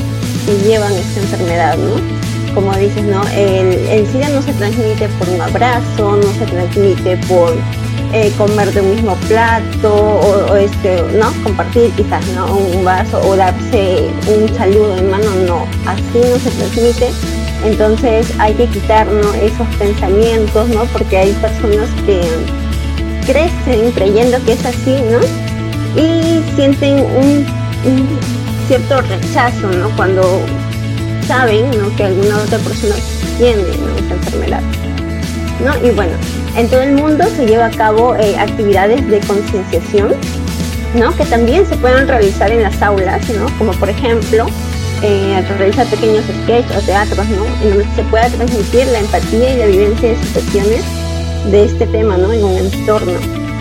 que 0.47 0.69
llevan 0.69 0.93
esta 0.95 1.21
enfermedad, 1.21 1.77
¿no? 1.79 2.55
Como 2.55 2.75
dices, 2.75 3.05
¿no? 3.05 3.23
El, 3.29 3.75
el 3.88 4.07
SIDA 4.09 4.31
no 4.31 4.43
se 4.43 4.53
transmite 4.55 5.09
por 5.11 5.29
un 5.29 5.40
abrazo, 5.40 6.16
no 6.16 6.33
se 6.35 6.47
transmite 6.47 7.16
por 7.29 7.55
eh, 8.12 8.33
comer 8.37 8.73
de 8.73 8.81
un 8.81 8.90
mismo 8.90 9.14
plato 9.29 9.95
o, 9.95 10.57
este, 10.57 11.01
¿no? 11.16 11.33
Compartir 11.45 11.93
quizás, 11.93 12.27
¿no? 12.29 12.57
Un 12.57 12.85
vaso 12.85 13.21
o 13.21 13.37
darse 13.37 14.11
un 14.27 14.53
saludo 14.57 14.97
en 14.97 15.11
mano, 15.11 15.31
no. 15.47 15.66
Así 15.87 16.19
no 16.19 16.37
se 16.40 16.51
transmite. 16.51 17.11
Entonces 17.64 18.27
hay 18.38 18.55
que 18.55 18.66
quitar 18.66 19.07
esos 19.40 19.69
pensamientos, 19.77 20.69
¿no? 20.71 20.85
Porque 20.87 21.19
hay 21.19 21.33
personas 21.35 21.88
que 22.05 22.21
crecen 23.31 23.93
creyendo 23.93 24.45
que 24.45 24.53
es 24.53 24.64
así, 24.64 24.97
¿no? 25.11 25.21
Y 26.01 26.43
sienten 26.57 26.99
un 26.99 27.47
cierto 28.66 29.01
rechazo, 29.03 29.69
¿no? 29.69 29.88
Cuando 29.97 30.40
saben, 31.27 31.71
¿no? 31.79 31.95
Que 31.97 32.05
alguna 32.05 32.38
otra 32.38 32.59
persona 32.59 32.95
tiene 33.38 33.62
esta 33.99 34.14
enfermedad, 34.14 34.62
¿no? 35.64 35.87
Y 35.87 35.90
bueno, 35.90 36.12
en 36.57 36.69
todo 36.69 36.83
el 36.83 36.93
mundo 36.93 37.25
se 37.37 37.47
lleva 37.47 37.66
a 37.66 37.71
cabo 37.71 38.16
eh, 38.16 38.37
actividades 38.37 39.07
de 39.09 39.21
concienciación, 39.21 40.12
¿no? 40.97 41.14
Que 41.16 41.25
también 41.25 41.66
se 41.66 41.77
pueden 41.77 42.09
realizar 42.09 42.51
en 42.51 42.62
las 42.62 42.83
aulas, 42.83 43.29
¿no? 43.31 43.47
Como 43.59 43.73
por 43.73 43.90
ejemplo, 43.90 44.47
eh, 45.03 45.45
realizar 45.57 45.87
pequeños 45.87 46.25
sketches 46.43 46.77
o 46.77 46.81
teatros, 46.81 47.29
¿no? 47.29 47.47
En 47.62 47.71
donde 47.71 47.95
se 47.95 48.03
pueda 48.05 48.29
transmitir 48.29 48.87
la 48.88 48.99
empatía 48.99 49.55
y 49.55 49.59
la 49.59 49.66
vivencia 49.66 50.09
de 50.09 50.16
situaciones 50.16 50.99
de 51.46 51.64
este 51.64 51.87
tema, 51.87 52.16
¿no? 52.16 52.33
En 52.33 52.44
un 52.44 52.57
entorno. 52.57 53.12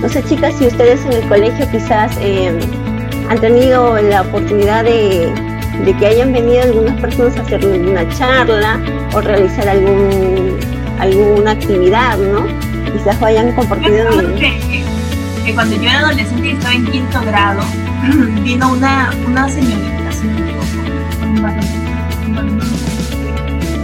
No 0.02 0.10
sé, 0.10 0.24
chicas, 0.24 0.56
si 0.58 0.68
ustedes 0.68 1.04
en 1.06 1.14
el 1.14 1.28
colegio 1.28 1.70
quizás 1.72 2.18
eh, 2.22 2.58
han 3.30 3.40
tenido 3.40 4.02
la 4.02 4.22
oportunidad 4.22 4.84
de, 4.84 5.32
que 6.00 6.06
hayan 6.06 6.32
venido 6.32 6.64
algunas 6.64 7.00
personas 7.00 7.38
a 7.38 7.42
hacer 7.42 7.66
una 7.66 8.08
charla 8.10 8.80
o 9.14 9.22
realizar 9.22 9.68
algún 9.68 10.58
alguna 11.00 11.52
actividad, 11.52 12.18
¿no? 12.18 12.46
Quizás 12.94 13.22
hayan 13.22 13.54
compartido. 13.54 14.10
Que, 14.38 15.54
cuando 15.56 15.76
yo 15.78 15.90
era 15.90 16.00
adolescente 16.00 16.48
y 16.48 16.52
estaba 16.52 16.76
en 16.76 16.86
quinto 16.86 17.22
grado, 17.22 17.62
vino 18.44 18.72
una, 18.72 19.12
una 19.26 19.50
señorita, 19.50 20.10
así 20.10 20.28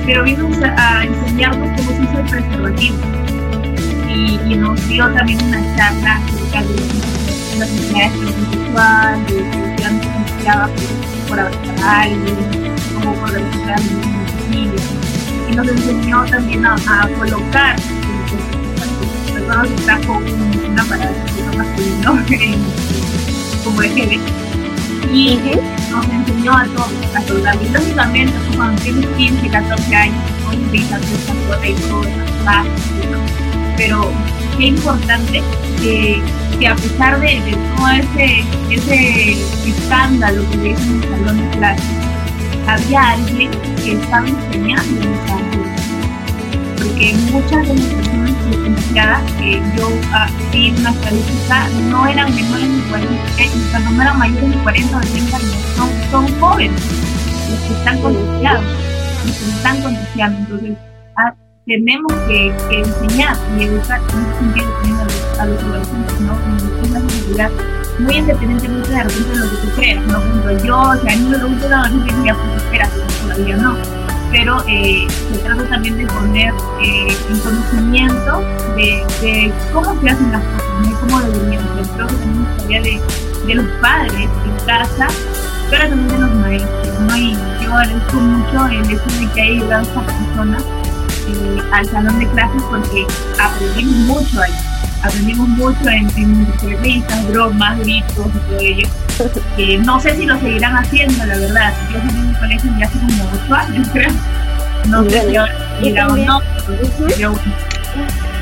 pero 0.06 0.24
vino 0.24 0.48
a 0.78 1.04
enseñarnos 1.04 1.70
cómo 1.76 1.92
se 1.92 2.04
usa 2.04 2.20
el 2.20 2.26
preservativo 2.30 3.15
y, 4.16 4.40
y 4.48 4.56
nos 4.56 4.88
dio 4.88 5.12
también 5.14 5.44
una 5.44 5.76
charla 5.76 6.16
acerca 6.16 6.62
de 6.64 7.60
las 7.60 7.70
enfermedades 7.70 8.36
sexual, 8.52 9.26
de 9.26 9.76
que 9.76 9.90
no 9.92 10.02
se 10.02 10.10
confiaba 10.10 10.70
por 11.28 11.40
abrazar 11.40 11.80
a 11.84 12.02
alguien, 12.02 12.36
como 12.94 13.14
por 13.16 13.32
registrar 13.32 13.80
un. 13.82 14.16
Y 15.52 15.56
nos 15.56 15.68
enseñó 15.68 16.26
también 16.26 16.66
a, 16.66 16.76
a 16.76 17.08
colocar, 17.10 17.76
se 19.30 19.84
trajo 19.86 20.14
un, 20.14 20.72
una 20.72 20.84
parada 20.86 21.12
masculino 21.56 22.18
como 23.64 23.82
eje 23.82 24.20
y 25.14 25.40
nos 25.90 26.06
enseñó 26.10 26.58
a 26.58 26.66
todos 26.66 27.16
a 27.16 27.22
soldar. 27.22 27.58
Y 27.62 27.70
lógicamente, 27.70 28.34
cuando 28.56 28.82
tienes 28.82 29.06
15, 29.18 29.50
14 29.50 29.96
años, 29.96 30.18
a 30.92 31.56
hacer 31.56 31.76
cosas, 31.90 32.95
pero 33.78 34.12
qué 34.58 34.68
importante 34.68 35.42
que 35.82 36.22
que 36.60 36.68
a 36.68 36.76
pesar 36.76 37.20
de, 37.20 37.58
todo 37.76 37.90
ese, 37.90 38.44
ese 38.72 39.32
escándalo 39.68 40.50
que 40.52 40.58
le 40.58 40.70
en 40.72 41.04
el 41.04 41.10
salón 41.10 41.38
de 41.38 41.58
clase, 41.58 41.84
había 42.68 43.10
alguien 43.12 43.52
que 43.84 43.94
estaba 43.94 44.28
enseñando 44.28 45.02
en 45.02 45.14
esa 45.14 45.38
Porque 46.78 47.14
muchas 47.32 47.68
de 47.68 47.76
las 47.76 47.86
personas 47.86 48.32
licenciadas 48.50 49.32
que 49.34 49.62
yo 49.78 49.90
ah, 50.14 50.30
vi 50.52 50.72
una 50.72 50.92
estadística 50.92 51.68
no 51.90 52.08
eran 52.08 52.34
menores 52.34 52.76
de 52.76 52.90
40 52.90 53.42
años, 53.42 53.92
no 53.92 54.02
eran 54.02 54.20
mayores 54.20 54.50
de 54.52 54.58
40 54.58 54.98
o 54.98 55.02
30 55.02 55.38
años, 55.38 55.56
son, 56.12 56.40
jóvenes 56.40 56.82
los 57.50 57.60
que 57.60 57.74
están 57.74 58.02
contagiados. 58.02 58.66
se 59.26 59.50
están 59.50 59.82
contagiando. 59.82 60.40
Entonces, 60.40 60.78
tenemos 61.66 62.14
que, 62.28 62.54
enseñar 62.70 63.36
y 63.58 63.64
educar 63.64 64.00
en 64.00 64.54
también 64.54 64.96
a 65.40 65.46
los, 65.46 65.64
adolescentes, 65.64 66.22
¿no? 66.22 66.34
Con 66.34 66.92
una 66.92 67.10
seguridad 67.10 67.52
muy 68.00 68.18
independientemente 68.18 68.90
de 68.90 69.04
repente 69.04 69.30
de 69.30 69.38
lo 69.38 69.50
que 69.50 69.58
tú 69.58 69.68
creas, 69.76 70.06
¿no? 70.06 70.52
Yo, 70.64 71.02
si 71.02 71.10
a 71.10 71.16
mí 71.18 71.26
me 71.30 71.38
gusta 71.38 71.68
una 71.68 71.82
adolescencia, 71.86 72.36
pues 72.36 72.64
espera, 72.64 72.90
todavía 73.22 73.58
no. 73.58 73.76
Pero 74.32 74.64
eh, 74.68 75.08
se 75.32 75.38
trata 75.40 75.64
también 75.70 75.98
de 75.98 76.06
poner 76.08 76.54
eh, 76.84 77.08
en 77.30 77.40
conocimiento 77.40 78.42
de, 78.76 79.52
cómo 79.74 80.00
se 80.02 80.10
hacen 80.10 80.32
las 80.32 80.44
cosas, 80.44 80.90
¿no? 80.90 81.00
cómo 81.00 81.22
deberían 81.22 81.64
ser. 81.76 81.88
Creo 81.96 82.08
que 82.08 82.16
tenemos 82.16 82.58
tarea 82.58 82.82
de, 82.82 83.02
de 83.48 83.56
los 83.56 83.66
padres 83.82 84.14
en 84.14 84.66
casa, 84.66 85.08
pero 85.70 85.90
también 85.90 86.08
de 86.10 86.20
los 86.20 86.36
maestros, 86.36 87.00
¿no? 87.02 87.18
Y 87.18 87.34
yo 87.64 87.74
agradezco 87.74 88.18
mucho 88.18 88.68
el 88.68 88.92
hecho 88.92 89.20
de 89.20 89.34
que 89.34 89.42
haya 89.42 89.62
llegado 89.62 89.84
esta 89.84 90.02
persona 90.02 90.58
eh, 91.28 91.62
al 91.72 91.86
salón 91.88 92.20
de 92.20 92.28
clases 92.30 92.62
porque 92.70 93.06
aprendimos 93.40 93.96
mucho 93.96 94.42
ahí. 94.42 94.54
Aprendimos 95.04 95.48
mucho 95.50 95.90
en, 95.90 96.10
en 96.18 96.82
risas, 96.82 97.28
bromas, 97.28 97.78
gritos 97.80 98.28
y 98.28 98.40
todo 98.50 98.60
ello. 98.60 98.88
Eh, 99.58 99.78
no 99.78 100.00
sé 100.00 100.16
si 100.16 100.26
lo 100.26 100.38
seguirán 100.40 100.76
haciendo, 100.78 101.26
la 101.26 101.38
verdad. 101.38 101.74
Yo 101.92 102.00
salí 102.00 102.20
en 102.20 102.28
mi 102.30 102.36
colegio 102.36 102.72
ya 102.80 102.86
hace 102.86 103.00
como 103.00 103.32
8 103.46 103.56
años, 103.56 103.88
creo. 103.94 104.12
No 104.88 105.04
sé 105.04 105.22
si 105.22 105.36
ahora 105.38 106.08
o 106.08 106.16
no. 106.18 106.42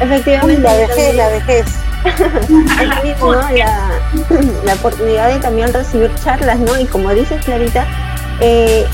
Efectivamente. 0.02 0.62
La 0.62 0.78
vejez, 0.78 1.16
la 1.16 1.30
vejez. 1.30 1.66
la, 3.14 3.52
la, 4.66 4.74
oportunidad 4.74 5.34
de 5.34 5.40
también 5.40 5.72
recibir 5.72 6.12
charlas, 6.22 6.60
¿no? 6.60 6.78
Y 6.78 6.86
como 6.86 7.10
dices, 7.12 7.44
Clarita, 7.46 7.88
eh, 8.42 8.86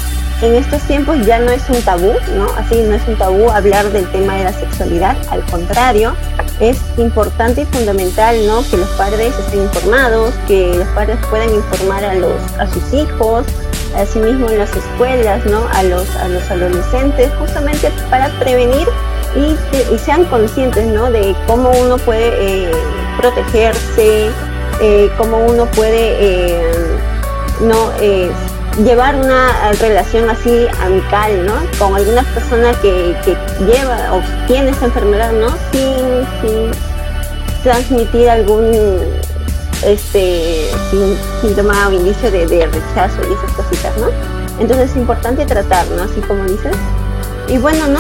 en 0.42 0.56
estos 0.56 0.82
tiempos 0.84 1.18
ya 1.26 1.40
no 1.40 1.52
es 1.52 1.70
un 1.70 1.82
tabú, 1.82 2.14
¿no? 2.36 2.48
Así 2.58 2.82
no 2.82 2.96
es 2.96 3.08
un 3.08 3.18
tabú 3.18 3.50
hablar 3.50 3.92
del 3.92 4.10
tema 4.12 4.36
de 4.36 4.46
la 4.46 4.54
sexualidad, 4.54 5.18
al 5.30 5.44
contrario, 5.46 6.16
es 6.60 6.78
importante 6.98 7.62
y 7.62 7.66
fundamental, 7.66 8.36
¿no? 8.48 8.62
Que 8.70 8.78
los 8.78 8.90
padres 8.90 9.34
estén 9.38 9.64
informados, 9.64 10.34
que 10.48 10.74
los 10.76 10.88
padres 10.90 11.18
puedan 11.30 11.54
informar 11.54 12.04
a 12.06 12.16
los 12.16 12.42
a 12.58 12.68
sus 12.68 12.94
hijos, 12.94 13.46
asimismo 13.96 14.50
en 14.50 14.60
las 14.60 14.76
escuelas, 14.76 15.46
¿no? 15.46 15.68
A 15.74 15.84
los 15.84 16.10
a 16.18 16.28
los 16.28 16.50
adolescentes, 16.50 17.32
justamente 17.40 17.92
para 18.10 18.30
prevenir 18.40 18.88
y, 19.36 19.98
sean 19.98 20.26
conscientes, 20.26 20.86
¿no? 20.88 21.12
De 21.12 21.36
cómo 21.48 21.70
uno 21.72 21.98
puede 21.98 22.30
eh, 22.68 22.72
protegerse, 23.18 24.30
eh, 24.82 25.10
cómo 25.18 25.38
uno 25.46 25.66
puede 25.66 26.18
eh, 26.20 26.72
no 27.62 27.92
llevar 28.84 29.16
una 29.16 29.72
relación 29.74 30.30
así 30.30 30.68
amical, 30.82 31.46
¿no? 31.46 31.54
Con 31.78 31.96
alguna 31.96 32.24
persona 32.34 32.72
que, 32.82 33.16
que 33.26 33.38
lleva 33.66 34.14
o 34.14 34.22
tiene 34.48 34.72
esa 34.72 34.86
enfermedad, 34.86 35.32
¿no? 35.34 35.50
Sin, 35.72 36.26
sin 36.42 36.72
transmitir 37.64 38.30
algún 38.30 38.72
este 39.86 40.70
síntoma 41.42 41.88
o 41.88 41.94
indicio 41.94 42.30
de, 42.32 42.46
rechazo 42.48 43.22
y 43.30 43.34
esas 43.34 43.52
cositas, 43.54 43.98
¿no? 43.98 44.08
Entonces 44.60 44.92
es 44.92 44.98
importante 44.98 45.46
tratar, 45.46 45.88
¿no? 45.88 46.04
Así 46.04 46.20
como 46.22 46.44
dices. 46.44 46.76
Y 47.48 47.58
bueno, 47.58 47.88
¿no? 47.88 48.00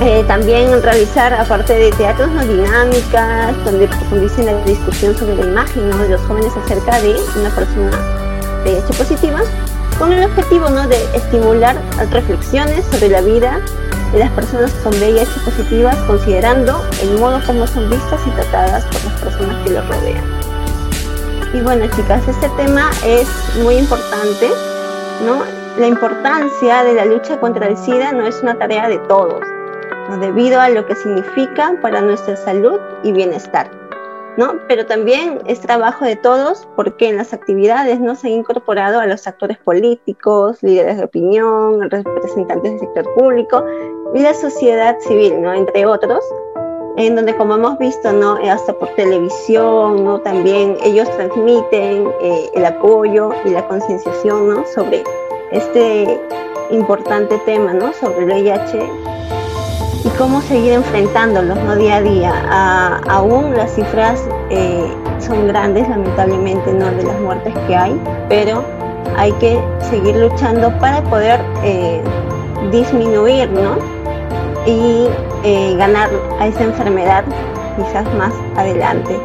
Eh, 0.00 0.24
también 0.28 0.80
realizar, 0.82 1.32
aparte 1.34 1.74
de 1.74 1.90
teatros, 1.92 2.30
¿no? 2.30 2.44
dinámicas, 2.44 3.64
donde 3.64 3.88
profundicen 3.88 4.46
la 4.46 4.54
discusión 4.64 5.16
sobre 5.16 5.34
la 5.34 5.44
imagen 5.44 5.90
de 5.90 6.08
los 6.10 6.20
jóvenes 6.22 6.52
acerca 6.64 7.00
de 7.00 7.16
una 7.36 7.50
persona 7.50 7.90
de 8.64 8.78
hecho 8.78 8.92
positiva 8.96 9.40
con 9.98 10.12
el 10.12 10.24
objetivo 10.24 10.68
¿no? 10.68 10.86
de 10.86 10.96
estimular 11.14 11.76
reflexiones 12.10 12.84
sobre 12.86 13.08
la 13.08 13.20
vida 13.20 13.60
de 14.12 14.20
las 14.20 14.30
personas 14.30 14.72
con 14.82 14.94
VIH 14.94 15.40
positivas, 15.44 15.96
considerando 16.06 16.82
el 17.02 17.18
modo 17.18 17.40
como 17.46 17.66
son 17.66 17.90
vistas 17.90 18.20
y 18.26 18.30
tratadas 18.30 18.84
por 18.86 19.04
las 19.04 19.20
personas 19.20 19.64
que 19.64 19.70
los 19.74 19.86
rodean. 19.88 20.24
Y 21.52 21.60
bueno, 21.60 21.86
chicas, 21.94 22.26
este 22.28 22.48
tema 22.50 22.90
es 23.04 23.28
muy 23.62 23.76
importante, 23.76 24.48
¿no? 25.26 25.42
La 25.78 25.86
importancia 25.86 26.84
de 26.84 26.94
la 26.94 27.04
lucha 27.04 27.38
contra 27.38 27.66
el 27.66 27.76
SIDA 27.76 28.12
no 28.12 28.26
es 28.26 28.40
una 28.42 28.54
tarea 28.54 28.88
de 28.88 28.98
todos, 29.08 29.40
debido 30.20 30.60
a 30.60 30.70
lo 30.70 30.86
que 30.86 30.94
significa 30.94 31.74
para 31.82 32.00
nuestra 32.00 32.36
salud 32.36 32.80
y 33.02 33.12
bienestar. 33.12 33.77
¿No? 34.38 34.54
Pero 34.68 34.86
también 34.86 35.40
es 35.46 35.60
trabajo 35.60 36.04
de 36.04 36.14
todos 36.14 36.68
porque 36.76 37.08
en 37.08 37.16
las 37.16 37.34
actividades 37.34 37.98
no 37.98 38.14
se 38.14 38.28
han 38.28 38.34
incorporado 38.34 39.00
a 39.00 39.06
los 39.06 39.26
actores 39.26 39.58
políticos, 39.58 40.62
líderes 40.62 40.96
de 40.96 41.04
opinión, 41.04 41.90
representantes 41.90 42.70
del 42.70 42.80
sector 42.80 43.14
público 43.14 43.64
y 44.14 44.20
la 44.20 44.32
sociedad 44.32 44.96
civil, 45.00 45.42
¿no? 45.42 45.52
Entre 45.52 45.84
otros, 45.84 46.24
en 46.96 47.16
donde 47.16 47.36
como 47.36 47.56
hemos 47.56 47.78
visto, 47.78 48.12
¿no? 48.12 48.36
Hasta 48.48 48.72
por 48.74 48.88
televisión, 48.94 50.04
¿no? 50.04 50.20
También 50.20 50.76
ellos 50.84 51.10
transmiten 51.16 52.08
eh, 52.22 52.48
el 52.54 52.64
apoyo 52.64 53.32
y 53.44 53.50
la 53.50 53.66
concienciación, 53.66 54.50
¿no? 54.50 54.64
Sobre 54.66 55.02
este 55.50 56.20
importante 56.70 57.38
tema, 57.38 57.74
¿no? 57.74 57.92
Sobre 57.92 58.18
el 58.18 58.26
VIH 58.26 58.88
y 60.04 60.08
cómo 60.10 60.40
seguir 60.42 60.72
enfrentándolos 60.72 61.58
¿no? 61.58 61.76
día 61.76 61.96
a 61.96 62.02
día. 62.02 63.00
aún 63.08 63.54
las 63.56 63.74
cifras 63.74 64.20
eh, 64.50 64.92
son 65.18 65.48
grandes, 65.48 65.88
lamentablemente, 65.88 66.72
¿no? 66.72 66.86
de 66.86 67.04
las 67.04 67.20
muertes 67.20 67.54
que 67.66 67.76
hay, 67.76 68.00
pero 68.28 68.64
hay 69.16 69.32
que 69.32 69.60
seguir 69.90 70.16
luchando 70.16 70.76
para 70.78 71.02
poder 71.04 71.40
eh, 71.64 72.00
disminuir 72.70 73.50
¿no? 73.50 73.76
y 74.66 75.08
eh, 75.44 75.74
ganar 75.76 76.10
a 76.38 76.46
esa 76.46 76.64
enfermedad 76.64 77.24
quizás 77.76 78.12
más 78.14 78.32
adelante. 78.56 79.16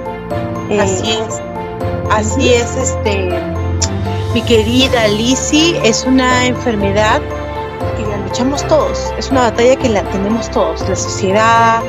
así 0.80 1.12
es, 1.12 1.42
así 2.12 2.54
es, 2.54 2.76
este, 2.78 3.30
mi 4.34 4.42
querida 4.42 5.08
Lizzie, 5.10 5.80
es 5.84 6.06
una 6.06 6.48
enfermedad 6.48 7.22
luchamos 8.34 8.67
todos, 8.67 9.13
es 9.19 9.30
una 9.30 9.41
batalla 9.41 9.76
que 9.76 9.89
la 9.89 10.02
tenemos 10.06 10.50
todos, 10.50 10.82
la 10.89 10.96
sociedad, 10.96 11.84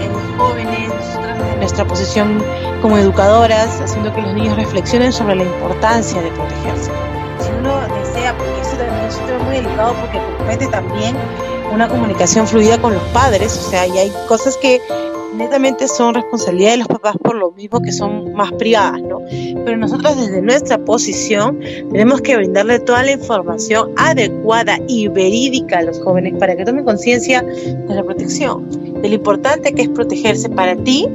eh, 0.00 0.08
los 0.10 0.38
jóvenes, 0.38 0.90
nuestra 1.58 1.84
posición 1.86 2.42
como 2.80 2.96
educadoras, 2.96 3.78
haciendo 3.78 4.10
que 4.14 4.22
los 4.22 4.32
niños 4.32 4.56
reflexionen 4.56 5.12
sobre 5.12 5.34
la 5.34 5.42
importancia 5.42 6.22
de 6.22 6.30
protegerse. 6.30 6.90
Si 7.40 7.50
uno 7.60 7.78
desea, 8.00 8.34
porque 8.38 8.58
eso 8.62 8.70
también 8.78 9.04
es 9.06 9.16
un 9.18 9.26
tema 9.26 9.44
muy 9.44 9.56
delicado 9.56 9.92
porque 10.00 10.18
compromete 10.18 10.66
también 10.68 11.14
una 11.70 11.86
comunicación 11.86 12.48
fluida 12.48 12.80
con 12.80 12.94
los 12.94 13.02
padres, 13.08 13.54
o 13.58 13.68
sea, 13.68 13.86
y 13.86 13.98
hay 13.98 14.12
cosas 14.28 14.56
que 14.56 14.80
netamente 15.42 15.88
son 15.88 16.14
responsabilidad 16.14 16.72
de 16.72 16.76
los 16.78 16.88
papás 16.88 17.16
por 17.22 17.34
lo 17.34 17.50
mismo 17.52 17.80
que 17.80 17.92
son 17.92 18.32
más 18.34 18.52
privadas, 18.52 19.02
¿no? 19.02 19.20
Pero 19.64 19.76
nosotros 19.76 20.16
desde 20.16 20.40
nuestra 20.40 20.78
posición 20.78 21.58
tenemos 21.90 22.20
que 22.20 22.36
brindarle 22.36 22.78
toda 22.80 23.02
la 23.02 23.12
información 23.12 23.90
adecuada 23.96 24.78
y 24.86 25.08
verídica 25.08 25.78
a 25.78 25.82
los 25.82 26.00
jóvenes 26.00 26.34
para 26.38 26.56
que 26.56 26.64
tomen 26.64 26.84
conciencia 26.84 27.42
de 27.42 27.94
la 27.94 28.04
protección, 28.04 28.68
de 29.02 29.08
lo 29.08 29.14
importante 29.14 29.72
que 29.72 29.82
es 29.82 29.88
protegerse 29.88 30.48
para 30.48 30.76
ti 30.76 31.08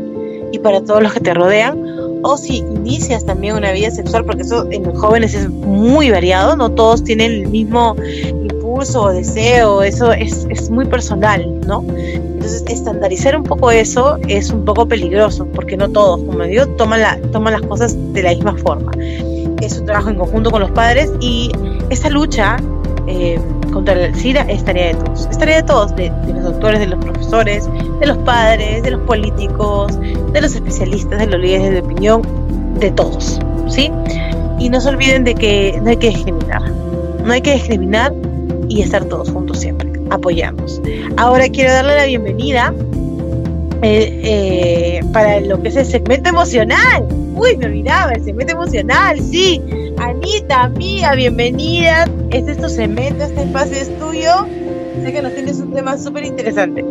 y 0.51 0.59
para 0.59 0.81
todos 0.81 1.01
los 1.01 1.13
que 1.13 1.21
te 1.21 1.33
rodean, 1.33 1.81
o 2.23 2.37
si 2.37 2.57
inicias 2.57 3.25
también 3.25 3.55
una 3.55 3.71
vida 3.71 3.91
sexual, 3.91 4.25
porque 4.25 4.41
eso 4.41 4.67
en 4.71 4.83
los 4.83 4.97
jóvenes 4.99 5.33
es 5.33 5.49
muy 5.49 6.09
variado, 6.09 6.55
no 6.55 6.69
todos 6.69 7.03
tienen 7.03 7.31
el 7.31 7.47
mismo 7.47 7.95
impulso 8.77 9.01
o 9.03 9.09
deseo, 9.11 9.81
eso 9.81 10.11
es, 10.11 10.45
es 10.51 10.69
muy 10.69 10.85
personal, 10.85 11.59
¿no? 11.61 11.83
Entonces, 11.97 12.63
estandarizar 12.67 13.35
un 13.35 13.43
poco 13.43 13.71
eso 13.71 14.17
es 14.27 14.51
un 14.51 14.65
poco 14.65 14.87
peligroso, 14.87 15.47
porque 15.47 15.75
no 15.75 15.89
todos, 15.89 16.21
como 16.23 16.43
digo, 16.43 16.67
toman, 16.77 17.01
la, 17.01 17.19
toman 17.31 17.53
las 17.53 17.63
cosas 17.63 17.95
de 18.13 18.21
la 18.21 18.29
misma 18.29 18.55
forma. 18.57 18.91
Es 19.61 19.79
un 19.79 19.87
trabajo 19.87 20.09
en 20.09 20.17
conjunto 20.17 20.51
con 20.51 20.61
los 20.61 20.69
padres 20.71 21.11
y 21.19 21.51
esa 21.89 22.09
lucha 22.09 22.57
eh, 23.07 23.39
contra 23.73 23.93
el 23.95 24.13
SIDA 24.13 24.41
es 24.41 24.63
tarea 24.63 24.89
de 24.89 24.93
todos. 24.93 25.27
Es 25.31 25.37
tarea 25.39 25.55
de 25.57 25.63
todos, 25.63 25.95
de, 25.95 26.11
los 26.31 26.43
doctores, 26.43 26.79
de 26.79 26.87
los 26.87 27.03
profesores, 27.03 27.67
de 27.99 28.05
los 28.05 28.17
padres, 28.19 28.83
de 28.83 28.91
los 28.91 29.01
políticos, 29.01 29.99
de 30.33 30.41
los 30.41 30.53
especialistas, 30.53 31.17
de 31.17 31.25
los 31.25 31.39
líderes 31.39 31.71
de 31.71 31.79
opinión, 31.79 32.21
de 32.79 32.91
todos, 32.91 33.39
¿sí? 33.67 33.91
Y 34.59 34.69
no 34.69 34.79
se 34.79 34.89
olviden 34.89 35.23
de 35.23 35.33
que 35.33 35.79
no 35.81 35.89
hay 35.89 35.97
que 35.97 36.09
discriminar. 36.09 36.61
No 37.23 37.33
hay 37.33 37.41
que 37.41 37.55
discriminar 37.55 38.13
y 38.69 38.81
estar 38.81 39.05
todos 39.05 39.29
juntos 39.29 39.59
siempre 39.59 39.89
apoyamos. 40.09 40.81
Ahora 41.17 41.47
quiero 41.49 41.71
darle 41.71 41.95
la 41.95 42.05
bienvenida 42.05 42.73
eh, 43.81 44.19
eh, 44.23 45.01
para 45.13 45.39
lo 45.41 45.61
que 45.61 45.69
es 45.69 45.75
el 45.75 45.85
segmento 45.85 46.29
emocional. 46.29 47.07
Uy, 47.35 47.57
me 47.57 47.65
olvidaba, 47.65 48.13
el 48.13 48.23
segmento 48.23 48.53
emocional, 48.53 49.19
sí. 49.19 49.61
Anita, 49.97 50.63
amiga, 50.63 51.13
bienvenida. 51.15 52.09
Este 52.31 52.51
es 52.51 52.57
tu 52.57 52.69
segmento, 52.69 53.23
este 53.23 53.43
espacio 53.43 53.77
es 53.77 53.99
tuyo. 53.99 54.47
Sé 55.03 55.13
que 55.13 55.21
nos 55.21 55.33
tienes 55.33 55.57
un 55.57 55.73
tema 55.73 55.97
súper 55.97 56.25
interesante. 56.25 56.83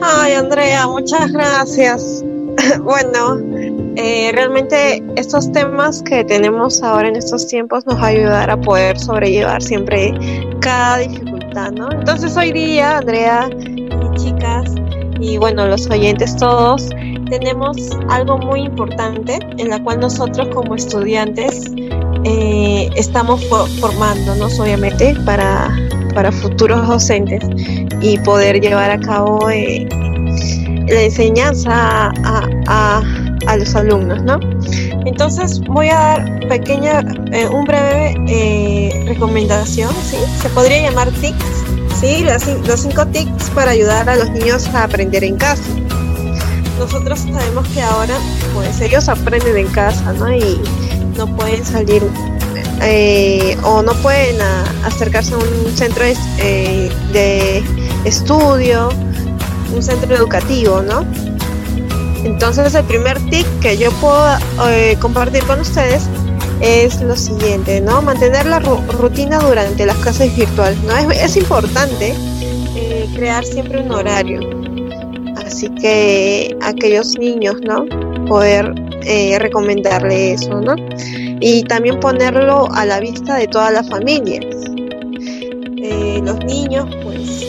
Ay, 0.00 0.32
Andrea, 0.32 0.86
muchas 0.88 1.32
gracias. 1.32 2.24
bueno, 2.82 3.40
eh, 3.96 4.30
realmente 4.32 5.02
estos 5.16 5.50
temas 5.52 6.02
que 6.02 6.24
tenemos 6.24 6.82
ahora 6.82 7.08
en 7.08 7.16
estos 7.16 7.46
tiempos 7.46 7.86
nos 7.86 7.96
va 7.96 8.06
a 8.06 8.08
ayudar 8.08 8.50
a 8.50 8.60
poder 8.60 8.98
sobrellevar 8.98 9.62
siempre 9.62 10.12
cada 10.60 10.98
dificultad, 10.98 11.72
¿no? 11.72 11.90
Entonces 11.92 12.36
hoy 12.36 12.52
día, 12.52 12.98
Andrea 12.98 13.48
y 13.50 14.16
chicas, 14.16 14.74
y 15.20 15.38
bueno, 15.38 15.66
los 15.66 15.88
oyentes 15.88 16.36
todos, 16.36 16.88
tenemos 17.30 17.76
algo 18.08 18.38
muy 18.38 18.60
importante 18.62 19.38
en 19.58 19.68
la 19.68 19.82
cual 19.82 20.00
nosotros 20.00 20.48
como 20.48 20.74
estudiantes 20.74 21.70
eh, 22.24 22.90
estamos 22.96 23.44
formándonos 23.80 24.58
obviamente 24.58 25.14
para, 25.24 25.74
para 26.14 26.32
futuros 26.32 26.86
docentes 26.86 27.44
y 28.00 28.18
poder 28.18 28.60
llevar 28.60 28.90
a 28.90 28.98
cabo 28.98 29.48
eh, 29.50 29.86
la 30.88 31.02
enseñanza 31.02 32.10
a, 32.24 32.48
a, 32.66 33.02
los 33.56 33.74
alumnos, 33.74 34.22
¿no? 34.22 34.38
Entonces 35.06 35.60
voy 35.60 35.88
a 35.88 35.94
dar 35.94 36.48
pequeña, 36.48 37.00
eh, 37.32 37.46
un 37.48 37.64
breve 37.64 38.14
eh, 38.28 39.04
recomendación, 39.06 39.90
¿sí? 40.04 40.16
Se 40.40 40.48
podría 40.50 40.82
llamar 40.82 41.10
tics, 41.12 41.44
¿sí? 42.00 42.24
los 42.66 42.80
cinco 42.80 43.06
tics 43.06 43.50
para 43.50 43.72
ayudar 43.72 44.08
a 44.08 44.16
los 44.16 44.30
niños 44.30 44.66
a 44.68 44.84
aprender 44.84 45.24
en 45.24 45.36
casa. 45.36 45.62
Nosotros 46.78 47.20
sabemos 47.20 47.68
que 47.68 47.82
ahora, 47.82 48.16
pues 48.54 48.80
ellos 48.80 49.08
aprenden 49.08 49.56
en 49.56 49.68
casa, 49.68 50.12
¿no? 50.14 50.32
Y 50.34 50.60
no 51.16 51.26
pueden 51.36 51.64
salir 51.64 52.02
eh, 52.82 53.56
o 53.62 53.82
no 53.82 53.94
pueden 53.94 54.36
acercarse 54.84 55.34
a 55.34 55.38
un 55.38 55.76
centro 55.76 56.04
de 56.04 57.62
estudio 58.04 58.90
un 59.74 59.82
centro 59.82 60.14
educativo, 60.14 60.82
¿no? 60.82 61.04
Entonces 62.24 62.74
el 62.74 62.84
primer 62.84 63.18
tip 63.30 63.46
que 63.60 63.76
yo 63.76 63.90
puedo 64.00 64.36
eh, 64.68 64.96
compartir 65.00 65.44
con 65.44 65.60
ustedes 65.60 66.08
es 66.60 67.00
lo 67.02 67.14
siguiente, 67.16 67.80
¿no? 67.80 68.00
Mantener 68.00 68.46
la 68.46 68.60
rutina 68.60 69.38
durante 69.38 69.84
las 69.84 69.96
clases 69.98 70.34
virtuales, 70.34 70.78
¿no? 70.84 71.10
Es, 71.10 71.36
importante 71.36 72.14
eh, 72.76 73.06
crear 73.14 73.44
siempre 73.44 73.80
un 73.80 73.92
horario. 73.92 74.40
Así 75.44 75.68
que 75.74 76.56
aquellos 76.62 77.18
niños, 77.18 77.56
¿no? 77.62 77.84
Poder 78.26 78.72
eh, 79.02 79.38
recomendarle 79.38 80.32
eso, 80.32 80.60
¿no? 80.62 80.74
Y 81.40 81.62
también 81.64 82.00
ponerlo 82.00 82.68
a 82.72 82.86
la 82.86 83.00
vista 83.00 83.36
de 83.36 83.46
todas 83.48 83.72
las 83.72 83.88
familias. 83.88 84.46
los 86.24 86.42
niños, 86.46 86.86
pues 87.02 87.44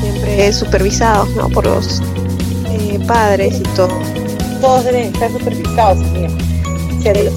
siempre 0.00 0.52
supervisados 0.52 1.28
¿no? 1.30 1.48
por 1.48 1.66
los 1.66 2.00
padres 3.06 3.60
y 3.60 3.62
todo. 3.74 3.88
Todos 4.60 4.84
deben 4.84 5.12
estar 5.14 5.30
supervisados, 5.30 6.04
amiga. 6.06 6.28
el, 7.04 7.30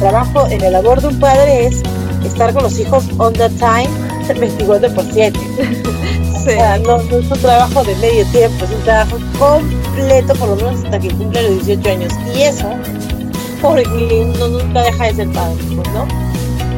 trabajo 0.00 0.46
en 0.48 0.60
la 0.60 0.70
labor 0.70 1.00
de 1.00 1.08
un 1.08 1.20
padre 1.20 1.66
es 1.66 1.82
estar 2.24 2.52
con 2.52 2.62
los 2.62 2.78
hijos 2.78 3.04
on 3.18 3.32
the 3.32 3.48
time 3.50 3.88
24 4.28 4.94
por 4.94 5.04
7. 5.12 5.38
no, 6.84 6.96
es 6.96 7.30
un 7.30 7.40
trabajo 7.40 7.84
de 7.84 7.94
medio 7.96 8.24
tiempo, 8.26 8.64
es 8.64 8.70
un 8.70 8.82
trabajo 8.84 9.18
completo, 9.38 10.34
por 10.34 10.48
lo 10.48 10.56
menos 10.56 10.84
hasta 10.84 10.98
que 10.98 11.08
cumple 11.10 11.42
los 11.42 11.66
18 11.66 11.90
años. 11.90 12.12
Y 12.34 12.42
eso, 12.42 12.68
porque 13.60 13.84
uno 14.34 14.48
nunca 14.48 14.82
deja 14.82 15.04
de 15.04 15.14
ser 15.14 15.28
padre, 15.32 15.56
¿no? 15.92 16.06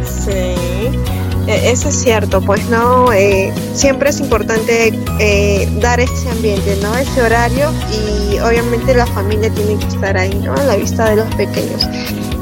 Sí. 0.04 1.19
E, 1.50 1.72
eso 1.72 1.88
es 1.88 1.96
cierto, 1.96 2.40
pues 2.40 2.64
no, 2.68 3.12
eh, 3.12 3.52
siempre 3.74 4.10
es 4.10 4.20
importante 4.20 4.92
eh, 5.18 5.68
dar 5.80 5.98
ese 5.98 6.30
ambiente, 6.30 6.78
¿no? 6.80 6.96
Ese 6.96 7.22
horario 7.22 7.72
y 7.92 8.38
obviamente 8.38 8.94
la 8.94 9.06
familia 9.06 9.50
tiene 9.50 9.76
que 9.76 9.86
estar 9.88 10.16
ahí, 10.16 10.32
¿no? 10.44 10.54
A 10.54 10.62
la 10.62 10.76
vista 10.76 11.10
de 11.10 11.16
los 11.16 11.34
pequeños. 11.34 11.88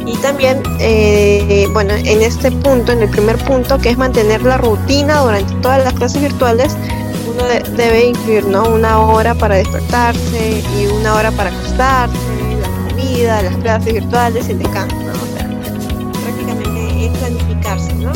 Y 0.04 0.14
también, 0.18 0.62
eh, 0.78 1.66
bueno, 1.72 1.94
en 1.94 2.20
este 2.20 2.50
punto, 2.50 2.92
en 2.92 3.02
el 3.02 3.08
primer 3.08 3.38
punto, 3.44 3.78
que 3.78 3.90
es 3.90 3.96
mantener 3.96 4.42
la 4.42 4.58
rutina 4.58 5.20
durante 5.20 5.54
todas 5.56 5.82
las 5.82 5.94
clases 5.94 6.20
virtuales, 6.20 6.76
uno 7.26 7.44
debe 7.76 8.08
incluir, 8.08 8.44
¿no? 8.44 8.68
Una 8.68 9.00
hora 9.00 9.34
para 9.34 9.54
despertarse 9.54 10.62
y 10.78 10.86
una 10.86 11.14
hora 11.14 11.30
para 11.30 11.48
acostarse, 11.48 12.16
la 12.60 12.88
comida, 12.88 13.42
las 13.42 13.56
clases 13.56 13.94
virtuales, 13.94 14.48
el 14.50 14.58
descanso, 14.58 14.96
¿no? 14.96 15.12
O 15.12 15.26
sea, 15.34 15.48
prácticamente 16.24 17.06
es 17.06 17.18
planificarse, 17.18 17.94
¿no? 17.94 18.12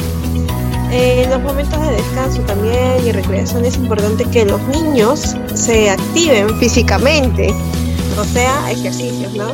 En 0.93 1.31
los 1.31 1.41
momentos 1.41 1.81
de 1.81 1.93
descanso 1.95 2.43
también 2.43 3.07
y 3.07 3.13
recreación 3.13 3.65
es 3.65 3.77
importante 3.77 4.25
que 4.27 4.45
los 4.45 4.61
niños 4.69 5.35
se 5.55 5.91
activen 5.91 6.59
físicamente, 6.59 7.53
o 8.19 8.25
sea, 8.25 8.71
ejercicios, 8.71 9.35
¿no? 9.35 9.49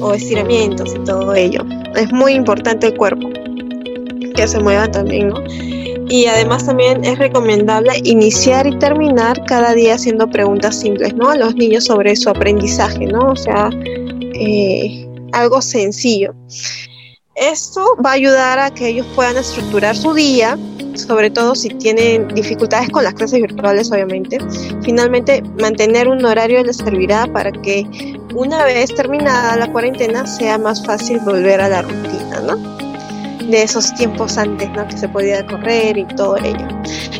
O 0.00 0.14
estiramientos 0.14 0.94
y 0.94 0.98
todo 1.00 1.34
ello. 1.34 1.64
Es 1.96 2.12
muy 2.12 2.34
importante 2.34 2.86
el 2.86 2.94
cuerpo, 2.96 3.28
que 4.36 4.46
se 4.46 4.60
mueva 4.60 4.88
también, 4.88 5.28
¿no? 5.28 5.42
Y 6.08 6.26
además 6.26 6.64
también 6.64 7.04
es 7.04 7.18
recomendable 7.18 7.92
iniciar 8.04 8.66
y 8.66 8.78
terminar 8.78 9.44
cada 9.46 9.74
día 9.74 9.94
haciendo 9.94 10.30
preguntas 10.30 10.78
simples, 10.78 11.12
¿no? 11.14 11.28
A 11.28 11.36
los 11.36 11.56
niños 11.56 11.84
sobre 11.84 12.14
su 12.14 12.30
aprendizaje, 12.30 13.06
¿no? 13.06 13.32
O 13.32 13.36
sea, 13.36 13.68
eh, 14.34 15.06
algo 15.32 15.60
sencillo. 15.60 16.34
Esto 17.38 17.96
va 18.04 18.10
a 18.10 18.14
ayudar 18.14 18.58
a 18.58 18.70
que 18.72 18.88
ellos 18.88 19.06
puedan 19.14 19.36
estructurar 19.36 19.96
su 19.96 20.12
día, 20.12 20.58
sobre 20.94 21.30
todo 21.30 21.54
si 21.54 21.68
tienen 21.68 22.26
dificultades 22.34 22.88
con 22.90 23.04
las 23.04 23.14
clases 23.14 23.40
virtuales, 23.40 23.92
obviamente. 23.92 24.38
Finalmente, 24.82 25.42
mantener 25.60 26.08
un 26.08 26.24
horario 26.24 26.64
les 26.64 26.78
servirá 26.78 27.28
para 27.32 27.52
que 27.52 27.86
una 28.34 28.64
vez 28.64 28.92
terminada 28.92 29.56
la 29.56 29.70
cuarentena 29.70 30.26
sea 30.26 30.58
más 30.58 30.84
fácil 30.84 31.20
volver 31.20 31.60
a 31.60 31.68
la 31.68 31.82
rutina, 31.82 32.40
¿no? 32.40 32.56
De 33.48 33.62
esos 33.62 33.94
tiempos 33.94 34.36
antes, 34.36 34.68
¿no? 34.70 34.88
Que 34.88 34.98
se 34.98 35.08
podía 35.08 35.46
correr 35.46 35.96
y 35.96 36.06
todo 36.16 36.36
ello. 36.38 36.66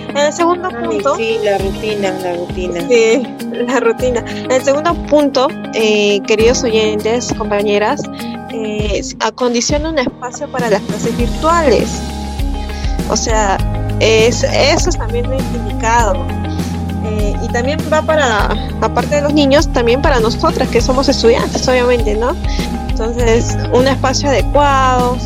En 0.08 0.16
el 0.16 0.32
segundo 0.32 0.68
punto. 0.68 1.14
Sí, 1.14 1.38
la 1.44 1.58
rutina, 1.58 2.10
la 2.24 2.34
rutina. 2.34 2.80
Sí, 2.88 3.22
la 3.68 3.78
rutina. 3.78 4.24
En 4.26 4.50
el 4.50 4.62
segundo 4.62 4.94
punto, 5.06 5.46
eh, 5.74 6.20
queridos 6.26 6.64
oyentes, 6.64 7.32
compañeras, 7.38 8.02
eh, 8.50 9.02
acondiciona 9.20 9.90
un 9.90 9.98
espacio 9.98 10.50
para 10.50 10.70
las 10.70 10.80
clases 10.82 11.16
virtuales. 11.16 12.00
O 13.10 13.16
sea, 13.16 13.58
es, 14.00 14.42
eso 14.44 14.90
también 14.92 15.30
es 15.32 15.42
indicado. 15.54 16.26
Eh, 17.04 17.34
y 17.42 17.48
también 17.48 17.78
va 17.92 18.02
para, 18.02 18.48
aparte 18.80 19.16
de 19.16 19.22
los 19.22 19.32
niños, 19.32 19.72
también 19.72 20.02
para 20.02 20.20
nosotras 20.20 20.68
que 20.68 20.80
somos 20.80 21.08
estudiantes, 21.08 21.66
obviamente, 21.68 22.14
¿no? 22.14 22.34
Entonces, 22.88 23.56
un 23.72 23.86
espacio 23.86 24.28
adecuado, 24.28 25.16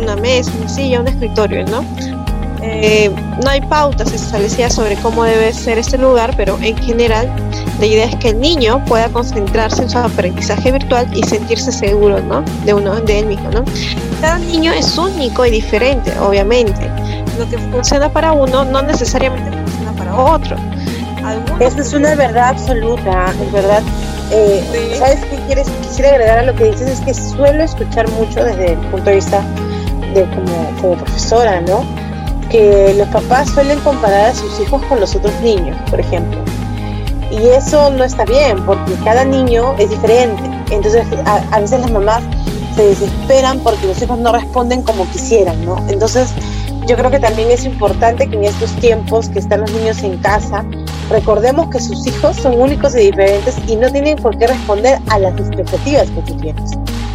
una 0.00 0.16
mesa, 0.16 0.52
una 0.58 0.68
silla, 0.68 1.00
un 1.00 1.08
escritorio, 1.08 1.64
¿no? 1.66 1.84
Eh, 2.68 3.10
no 3.42 3.50
hay 3.50 3.60
pautas 3.60 4.12
establecidas 4.12 4.74
sobre 4.74 4.96
cómo 4.96 5.24
debe 5.24 5.52
ser 5.52 5.78
este 5.78 5.98
lugar, 5.98 6.34
pero 6.36 6.58
en 6.60 6.76
general 6.76 7.30
la 7.78 7.86
idea 7.86 8.06
es 8.06 8.16
que 8.16 8.30
el 8.30 8.40
niño 8.40 8.84
pueda 8.86 9.08
concentrarse 9.08 9.82
en 9.82 9.90
su 9.90 9.98
aprendizaje 9.98 10.72
virtual 10.72 11.08
y 11.14 11.22
sentirse 11.22 11.70
seguro 11.72 12.20
¿no? 12.20 12.42
de, 12.64 12.74
uno, 12.74 12.94
de 12.96 13.20
él 13.20 13.26
mismo. 13.26 13.50
¿no? 13.50 13.64
Cada 14.20 14.38
niño 14.38 14.72
es 14.72 14.96
único 14.98 15.44
y 15.46 15.50
diferente, 15.50 16.12
obviamente. 16.18 16.90
Lo 17.38 17.48
que 17.48 17.58
funciona 17.58 18.08
para 18.08 18.32
uno 18.32 18.64
no 18.64 18.82
necesariamente 18.82 19.50
funciona 19.50 19.92
para 19.92 20.16
otro. 20.16 20.56
Esa 21.60 21.80
es 21.80 21.92
una 21.92 22.14
verdad 22.14 22.50
absoluta, 22.50 23.34
es 23.42 23.52
verdad. 23.52 23.82
Eh, 24.30 24.96
¿Sabes 24.98 25.24
qué 25.26 25.36
quieres? 25.46 25.68
Quisiera 25.82 26.10
agregar 26.10 26.38
a 26.38 26.42
lo 26.42 26.54
que 26.54 26.64
dices, 26.64 26.88
es 26.88 27.00
que 27.00 27.14
suelo 27.14 27.62
escuchar 27.62 28.08
mucho 28.12 28.42
desde 28.44 28.72
el 28.72 28.78
punto 28.78 29.10
de 29.10 29.16
vista 29.16 29.42
de 30.14 30.24
como, 30.30 30.80
como 30.80 30.96
profesora, 30.96 31.60
¿no? 31.60 31.84
Que 32.50 32.94
los 32.96 33.08
papás 33.08 33.50
suelen 33.50 33.78
comparar 33.80 34.30
a 34.30 34.34
sus 34.34 34.60
hijos 34.60 34.82
con 34.86 35.00
los 35.00 35.14
otros 35.14 35.34
niños, 35.40 35.76
por 35.90 36.00
ejemplo. 36.00 36.38
Y 37.30 37.48
eso 37.48 37.90
no 37.90 38.04
está 38.04 38.24
bien, 38.24 38.64
porque 38.64 38.94
cada 39.04 39.24
niño 39.24 39.74
es 39.78 39.90
diferente. 39.90 40.42
Entonces, 40.70 41.06
a, 41.24 41.60
veces 41.60 41.80
las 41.80 41.90
mamás 41.90 42.22
se 42.74 42.86
desesperan 42.86 43.58
porque 43.60 43.86
los 43.86 44.00
hijos 44.00 44.18
no 44.18 44.32
responden 44.32 44.82
como 44.82 45.08
quisieran, 45.10 45.64
¿no? 45.64 45.76
Entonces, 45.88 46.30
yo 46.86 46.96
creo 46.96 47.10
que 47.10 47.18
también 47.18 47.50
es 47.50 47.64
importante 47.64 48.28
que 48.28 48.36
en 48.36 48.44
estos 48.44 48.70
tiempos 48.76 49.28
que 49.28 49.40
están 49.40 49.62
los 49.62 49.72
niños 49.72 50.02
en 50.02 50.18
casa, 50.18 50.64
recordemos 51.10 51.68
que 51.70 51.80
sus 51.80 52.06
hijos 52.06 52.36
son 52.36 52.60
únicos 52.60 52.94
y 52.94 52.98
diferentes 52.98 53.56
y 53.66 53.76
no 53.76 53.90
tienen 53.90 54.16
por 54.16 54.38
qué 54.38 54.46
responder 54.46 55.00
a 55.08 55.18
las 55.18 55.36
expectativas 55.38 56.08
que 56.10 56.22
tú 56.22 56.34
tienes, 56.36 56.70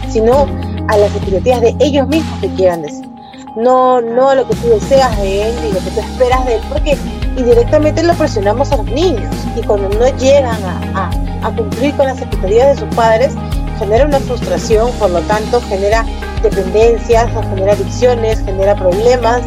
sino 0.09 0.45
a 0.87 0.97
las 0.97 1.15
expectativas 1.15 1.61
de 1.61 1.75
ellos 1.79 2.07
mismos 2.07 2.39
que 2.41 2.49
quieran 2.49 2.81
decir 2.81 3.10
no, 3.55 4.01
no 4.01 4.33
lo 4.35 4.47
que 4.47 4.55
tú 4.55 4.69
deseas 4.69 5.15
de 5.17 5.49
él 5.49 5.55
y 5.69 5.73
lo 5.73 5.79
que 5.79 5.91
tú 5.91 5.99
esperas 5.99 6.45
de 6.45 6.55
él, 6.55 6.61
porque 6.69 6.97
indirectamente 7.37 8.03
lo 8.03 8.13
presionamos 8.13 8.71
a 8.71 8.77
los 8.77 8.85
niños 8.85 9.33
y 9.55 9.61
cuando 9.63 9.89
no 9.89 10.07
llegan 10.17 10.57
a, 10.95 11.09
cumplir 11.55 11.95
con 11.95 12.05
las 12.05 12.19
expectativas 12.19 12.67
de 12.67 12.85
sus 12.85 12.95
padres, 12.95 13.33
genera 13.79 14.05
una 14.05 14.19
frustración, 14.19 14.91
por 14.99 15.09
lo 15.09 15.19
tanto 15.21 15.59
genera 15.61 16.05
dependencias, 16.43 17.29
genera 17.49 17.73
adicciones, 17.73 18.39
genera 18.45 18.75
problemas, 18.75 19.41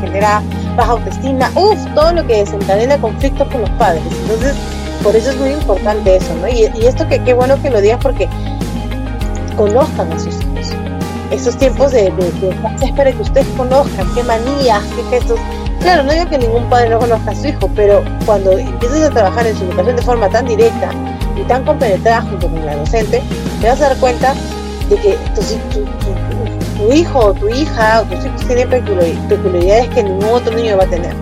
genera 0.00 0.42
baja 0.76 0.92
autoestima, 0.92 1.50
uff, 1.56 1.78
todo 1.94 2.12
lo 2.12 2.26
que 2.26 2.36
desencadena 2.36 2.98
conflictos 2.98 3.48
con 3.48 3.62
los 3.62 3.70
padres. 3.70 4.02
Entonces, 4.22 4.54
por 5.02 5.16
eso 5.16 5.30
es 5.30 5.36
muy 5.38 5.50
importante 5.50 6.16
eso, 6.16 6.34
¿no? 6.36 6.48
Y, 6.48 6.70
y 6.80 6.86
esto 6.86 7.06
que 7.08 7.22
qué 7.24 7.34
bueno 7.34 7.60
que 7.60 7.70
lo 7.70 7.80
digas 7.80 7.98
porque 8.00 8.28
conozcan 9.56 10.12
a 10.12 10.18
sus 10.18 10.34
hijos. 10.40 10.50
Esos 11.30 11.56
tiempos 11.56 11.92
de, 11.92 12.10
de, 12.10 12.32
de 12.32 12.84
espera 12.84 13.12
que 13.12 13.22
ustedes 13.22 13.46
conozcan, 13.56 14.06
qué 14.14 14.22
manías, 14.24 14.82
qué 14.96 15.02
gestos. 15.16 15.38
Claro, 15.80 16.02
no 16.02 16.12
digo 16.12 16.28
que 16.28 16.38
ningún 16.38 16.68
padre 16.68 16.90
no 16.90 16.98
conozca 16.98 17.30
a 17.30 17.34
su 17.34 17.48
hijo, 17.48 17.70
pero 17.74 18.02
cuando 18.26 18.52
empiezas 18.58 19.02
a 19.02 19.10
trabajar 19.10 19.46
en 19.46 19.56
su 19.56 19.64
educación 19.64 19.96
de 19.96 20.02
forma 20.02 20.28
tan 20.28 20.46
directa 20.46 20.90
y 21.36 21.42
tan 21.44 21.64
compenetrada 21.64 22.22
junto 22.22 22.48
con 22.48 22.66
la 22.66 22.76
docente, 22.76 23.22
te 23.60 23.68
vas 23.68 23.80
a 23.80 23.88
dar 23.88 23.96
cuenta 23.98 24.34
de 24.88 24.96
que 24.96 25.16
tu, 25.34 25.40
tu, 25.70 25.84
tu 26.76 26.92
hijo 26.92 27.18
o 27.18 27.34
tu 27.34 27.48
hija 27.48 28.02
o 28.02 28.04
tus 28.04 28.24
hijos 28.24 28.46
tienen 28.46 28.68
peculiaridades 28.68 29.88
que 29.90 30.02
ningún 30.02 30.24
otro 30.24 30.54
niño 30.54 30.76
va 30.76 30.84
a 30.84 30.88
tener. 30.88 31.14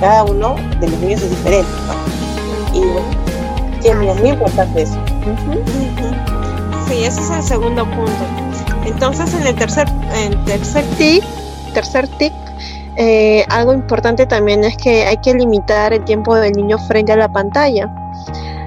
cada 0.00 0.24
uno 0.24 0.56
de 0.80 0.88
los 0.88 0.98
niños 1.00 1.22
es 1.22 1.30
diferente. 1.30 1.70
Y 2.74 2.80
bueno, 3.88 4.12
es 4.12 4.20
muy 4.20 4.30
importante 4.30 4.82
eso. 4.82 4.98
Sí, 6.88 7.04
ese 7.04 7.20
es 7.20 7.30
el 7.30 7.42
segundo 7.42 7.84
punto. 7.84 8.45
Entonces, 8.86 9.34
en 9.34 9.46
el 9.46 9.54
tercer, 9.54 9.88
en 10.14 10.44
tercer 10.44 10.84
tip, 10.96 11.22
tercer 11.74 12.08
eh, 12.98 13.44
algo 13.50 13.74
importante 13.74 14.24
también 14.24 14.64
es 14.64 14.76
que 14.78 15.04
hay 15.04 15.18
que 15.18 15.34
limitar 15.34 15.92
el 15.92 16.02
tiempo 16.04 16.34
del 16.34 16.52
niño 16.52 16.78
frente 16.78 17.12
a 17.12 17.16
la 17.16 17.30
pantalla. 17.30 17.92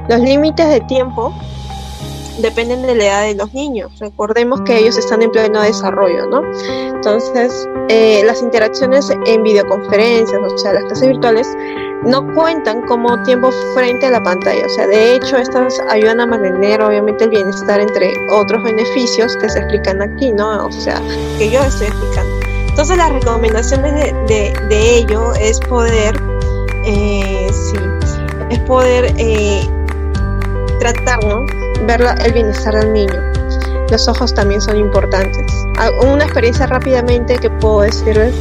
Los 0.07 0.19
límites 0.19 0.67
de 0.69 0.81
tiempo 0.81 1.33
dependen 2.39 2.83
de 2.83 2.95
la 2.95 3.05
edad 3.05 3.23
de 3.23 3.35
los 3.35 3.53
niños. 3.53 3.91
Recordemos 3.99 4.61
que 4.61 4.77
ellos 4.77 4.97
están 4.97 5.21
en 5.21 5.31
pleno 5.31 5.61
desarrollo, 5.61 6.27
¿no? 6.27 6.41
Entonces, 6.93 7.67
eh, 7.89 8.21
las 8.25 8.41
interacciones 8.41 9.09
en 9.25 9.43
videoconferencias, 9.43 10.39
o 10.39 10.57
sea, 10.57 10.73
las 10.73 10.83
clases 10.83 11.07
virtuales, 11.07 11.47
no 12.03 12.33
cuentan 12.33 12.81
como 12.83 13.21
tiempo 13.23 13.51
frente 13.73 14.07
a 14.07 14.11
la 14.11 14.23
pantalla. 14.23 14.65
O 14.65 14.69
sea, 14.69 14.87
de 14.87 15.15
hecho, 15.15 15.37
estas 15.37 15.79
ayudan 15.89 16.21
a 16.21 16.25
mantener, 16.25 16.81
obviamente, 16.81 17.25
el 17.25 17.29
bienestar 17.29 17.79
entre 17.79 18.13
otros 18.31 18.63
beneficios 18.63 19.35
que 19.37 19.49
se 19.49 19.59
explican 19.59 20.01
aquí, 20.01 20.31
¿no? 20.31 20.65
O 20.65 20.71
sea, 20.71 21.01
que 21.37 21.49
yo 21.49 21.61
estoy 21.61 21.87
explicando. 21.87 22.31
Entonces, 22.69 22.97
las 22.97 23.11
recomendaciones 23.11 23.93
de, 24.27 24.53
de, 24.69 24.97
ello 24.97 25.33
es 25.33 25.59
poder, 25.59 26.15
eh, 26.85 27.47
sí, 27.51 27.77
es 28.49 28.59
poder 28.59 29.13
eh, 29.17 29.67
tratar, 30.79 31.23
¿no? 31.25 31.45
ver 31.85 32.01
el 32.23 32.33
bienestar 32.33 32.73
del 32.75 32.93
niño. 32.93 33.21
Los 33.89 34.07
ojos 34.07 34.33
también 34.33 34.61
son 34.61 34.77
importantes. 34.77 35.51
Una 36.03 36.23
experiencia 36.23 36.67
rápidamente 36.67 37.37
que 37.37 37.49
puedo 37.49 37.81
decirles 37.81 38.35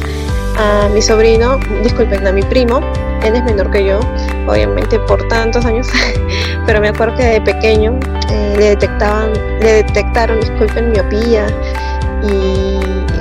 a 0.57 0.87
mi 0.93 1.01
sobrino, 1.01 1.57
disculpen, 1.81 2.27
a 2.27 2.31
mi 2.31 2.43
primo, 2.43 2.81
él 3.23 3.35
es 3.35 3.43
menor 3.43 3.69
que 3.71 3.85
yo, 3.85 3.99
obviamente 4.47 4.99
por 4.99 5.27
tantos 5.27 5.65
años, 5.65 5.87
pero 6.65 6.81
me 6.81 6.89
acuerdo 6.89 7.15
que 7.17 7.25
de 7.25 7.41
pequeño 7.41 7.99
eh, 8.29 8.55
le 8.57 8.69
detectaban, 8.69 9.33
le 9.61 9.83
detectaron, 9.83 10.39
disculpen, 10.39 10.91
miopía 10.91 11.47
y 12.23 12.79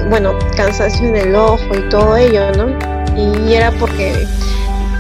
bueno, 0.09 0.33
cansancio 0.57 1.07
en 1.07 1.17
el 1.17 1.35
ojo 1.37 1.75
y 1.75 1.89
todo 1.89 2.17
ello, 2.17 2.51
¿no? 2.53 2.69
Y 3.17 3.55
era 3.55 3.71
porque 3.73 4.27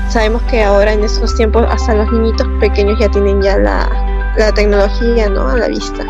sabemos 0.09 0.43
que 0.43 0.63
ahora 0.63 0.93
en 0.93 1.05
estos 1.05 1.35
tiempos 1.35 1.67
hasta 1.71 1.95
los 1.95 2.11
niñitos 2.13 2.47
pequeños 2.61 2.99
ya 2.99 3.09
tienen 3.09 3.41
ya 3.43 3.57
la, 3.59 3.89
la 4.37 4.53
tecnología 4.53 5.29
¿no? 5.29 5.49
a 5.49 5.57
la 5.57 5.69
vista. 5.69 6.05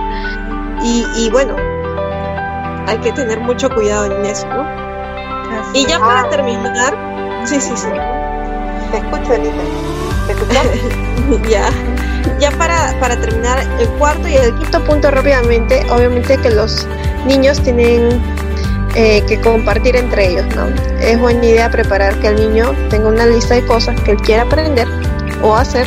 Y, 0.82 1.04
y, 1.16 1.30
bueno, 1.30 1.56
hay 2.86 2.98
que 2.98 3.12
tener 3.12 3.40
mucho 3.40 3.68
cuidado 3.70 4.06
en 4.06 4.24
eso, 4.24 4.46
¿no? 4.48 4.64
y 5.74 5.84
ya 5.86 5.98
para 5.98 6.28
terminar, 6.28 6.94
sí, 7.44 7.60
sí, 7.60 7.76
sí. 7.76 7.88
Te 8.90 8.98
escucho, 8.98 9.34
Anita. 9.34 9.62
¿Te 10.26 11.48
ya. 11.50 11.70
Ya 12.38 12.50
para, 12.52 12.98
para 13.00 13.16
terminar, 13.20 13.58
el 13.80 13.88
cuarto 13.98 14.28
y 14.28 14.36
el 14.36 14.54
quinto 14.54 14.84
punto 14.84 15.10
rápidamente, 15.10 15.84
obviamente 15.90 16.36
que 16.38 16.50
los 16.50 16.86
niños 17.26 17.60
tienen 17.62 18.20
eh, 18.94 19.22
que 19.26 19.40
compartir 19.40 19.96
entre 19.96 20.28
ellos, 20.28 20.46
¿no? 20.54 20.66
Es 21.00 21.18
buena 21.18 21.44
idea 21.44 21.70
preparar 21.70 22.18
que 22.20 22.28
el 22.28 22.36
niño 22.36 22.74
tenga 22.90 23.08
una 23.08 23.26
lista 23.26 23.54
de 23.54 23.66
cosas 23.66 24.00
que 24.02 24.12
él 24.12 24.18
quiera 24.18 24.42
aprender 24.42 24.88
o 25.42 25.54
hacer 25.54 25.86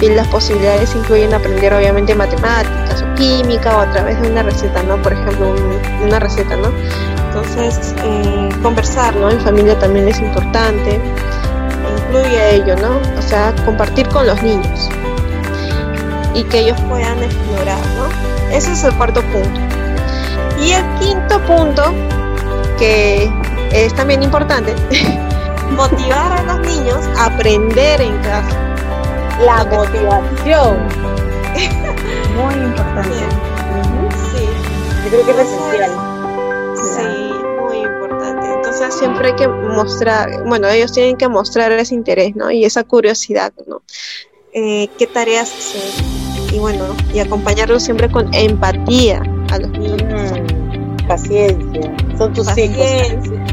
y 0.00 0.08
las 0.08 0.26
posibilidades 0.28 0.94
incluyen 0.94 1.34
aprender 1.34 1.74
obviamente 1.74 2.14
matemáticas 2.14 3.02
o 3.02 3.14
química 3.14 3.76
o 3.76 3.80
a 3.80 3.90
través 3.90 4.20
de 4.22 4.30
una 4.30 4.42
receta, 4.42 4.82
¿no? 4.82 5.00
Por 5.02 5.12
ejemplo, 5.12 5.54
una 6.04 6.18
receta, 6.18 6.56
¿no? 6.56 6.70
Entonces, 7.28 7.94
eh, 8.04 8.48
conversar, 8.62 9.14
¿no? 9.16 9.30
En 9.30 9.40
familia 9.40 9.78
también 9.78 10.08
es 10.08 10.18
importante, 10.20 11.00
incluye 12.08 12.56
ello, 12.56 12.76
¿no? 12.76 12.98
O 13.18 13.22
sea, 13.22 13.54
compartir 13.64 14.08
con 14.08 14.26
los 14.26 14.42
niños 14.42 14.88
y 16.34 16.42
que 16.44 16.60
ellos 16.60 16.80
puedan 16.88 17.22
explorar, 17.22 17.78
¿no? 17.96 18.08
Ese 18.50 18.72
es 18.72 18.84
el 18.84 18.94
cuarto 18.94 19.22
punto. 19.22 19.60
Y 20.60 20.72
el 20.72 20.84
quinto 20.98 21.40
punto, 21.46 21.94
que 22.78 23.30
es 23.72 23.94
también 23.94 24.22
importante, 24.22 24.74
motivar 25.76 26.32
a 26.32 26.42
los 26.42 26.60
niños 26.60 27.06
a 27.16 27.26
aprender 27.26 28.00
en 28.00 28.16
casa 28.18 28.56
la 29.44 29.64
motivación. 29.64 30.78
Muy 32.34 32.54
importante. 32.54 33.16
Sí. 34.32 34.48
Yo 35.04 35.10
creo 35.10 35.26
que 35.26 35.30
es 35.30 35.38
esencial. 35.38 35.90
Sí, 36.76 37.27
siempre 38.90 39.28
hay 39.28 39.36
que 39.36 39.48
mostrar, 39.48 40.44
bueno, 40.44 40.68
ellos 40.68 40.92
tienen 40.92 41.16
que 41.16 41.28
mostrar 41.28 41.72
ese 41.72 41.94
interés, 41.94 42.34
¿no? 42.36 42.50
Y 42.50 42.64
esa 42.64 42.84
curiosidad, 42.84 43.52
¿no? 43.66 43.82
Eh, 44.52 44.88
¿Qué 44.98 45.06
tareas 45.06 45.52
hacer? 45.52 46.04
Y 46.52 46.58
bueno, 46.58 46.84
y 47.12 47.18
acompañarlos 47.18 47.82
siempre 47.82 48.10
con 48.10 48.32
empatía 48.32 49.22
a 49.50 49.58
los 49.58 49.70
niños. 49.70 50.32
Mm, 50.32 51.06
paciencia. 51.06 51.96
Son 52.16 52.32
tus 52.32 52.56
hijos. 52.56 52.86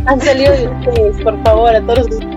Han 0.06 0.22
salido 0.22 0.54
de 0.54 0.68
ustedes, 0.68 1.24
por 1.24 1.44
favor, 1.44 1.76
a 1.76 1.82
todos 1.86 2.10
los 2.10 2.35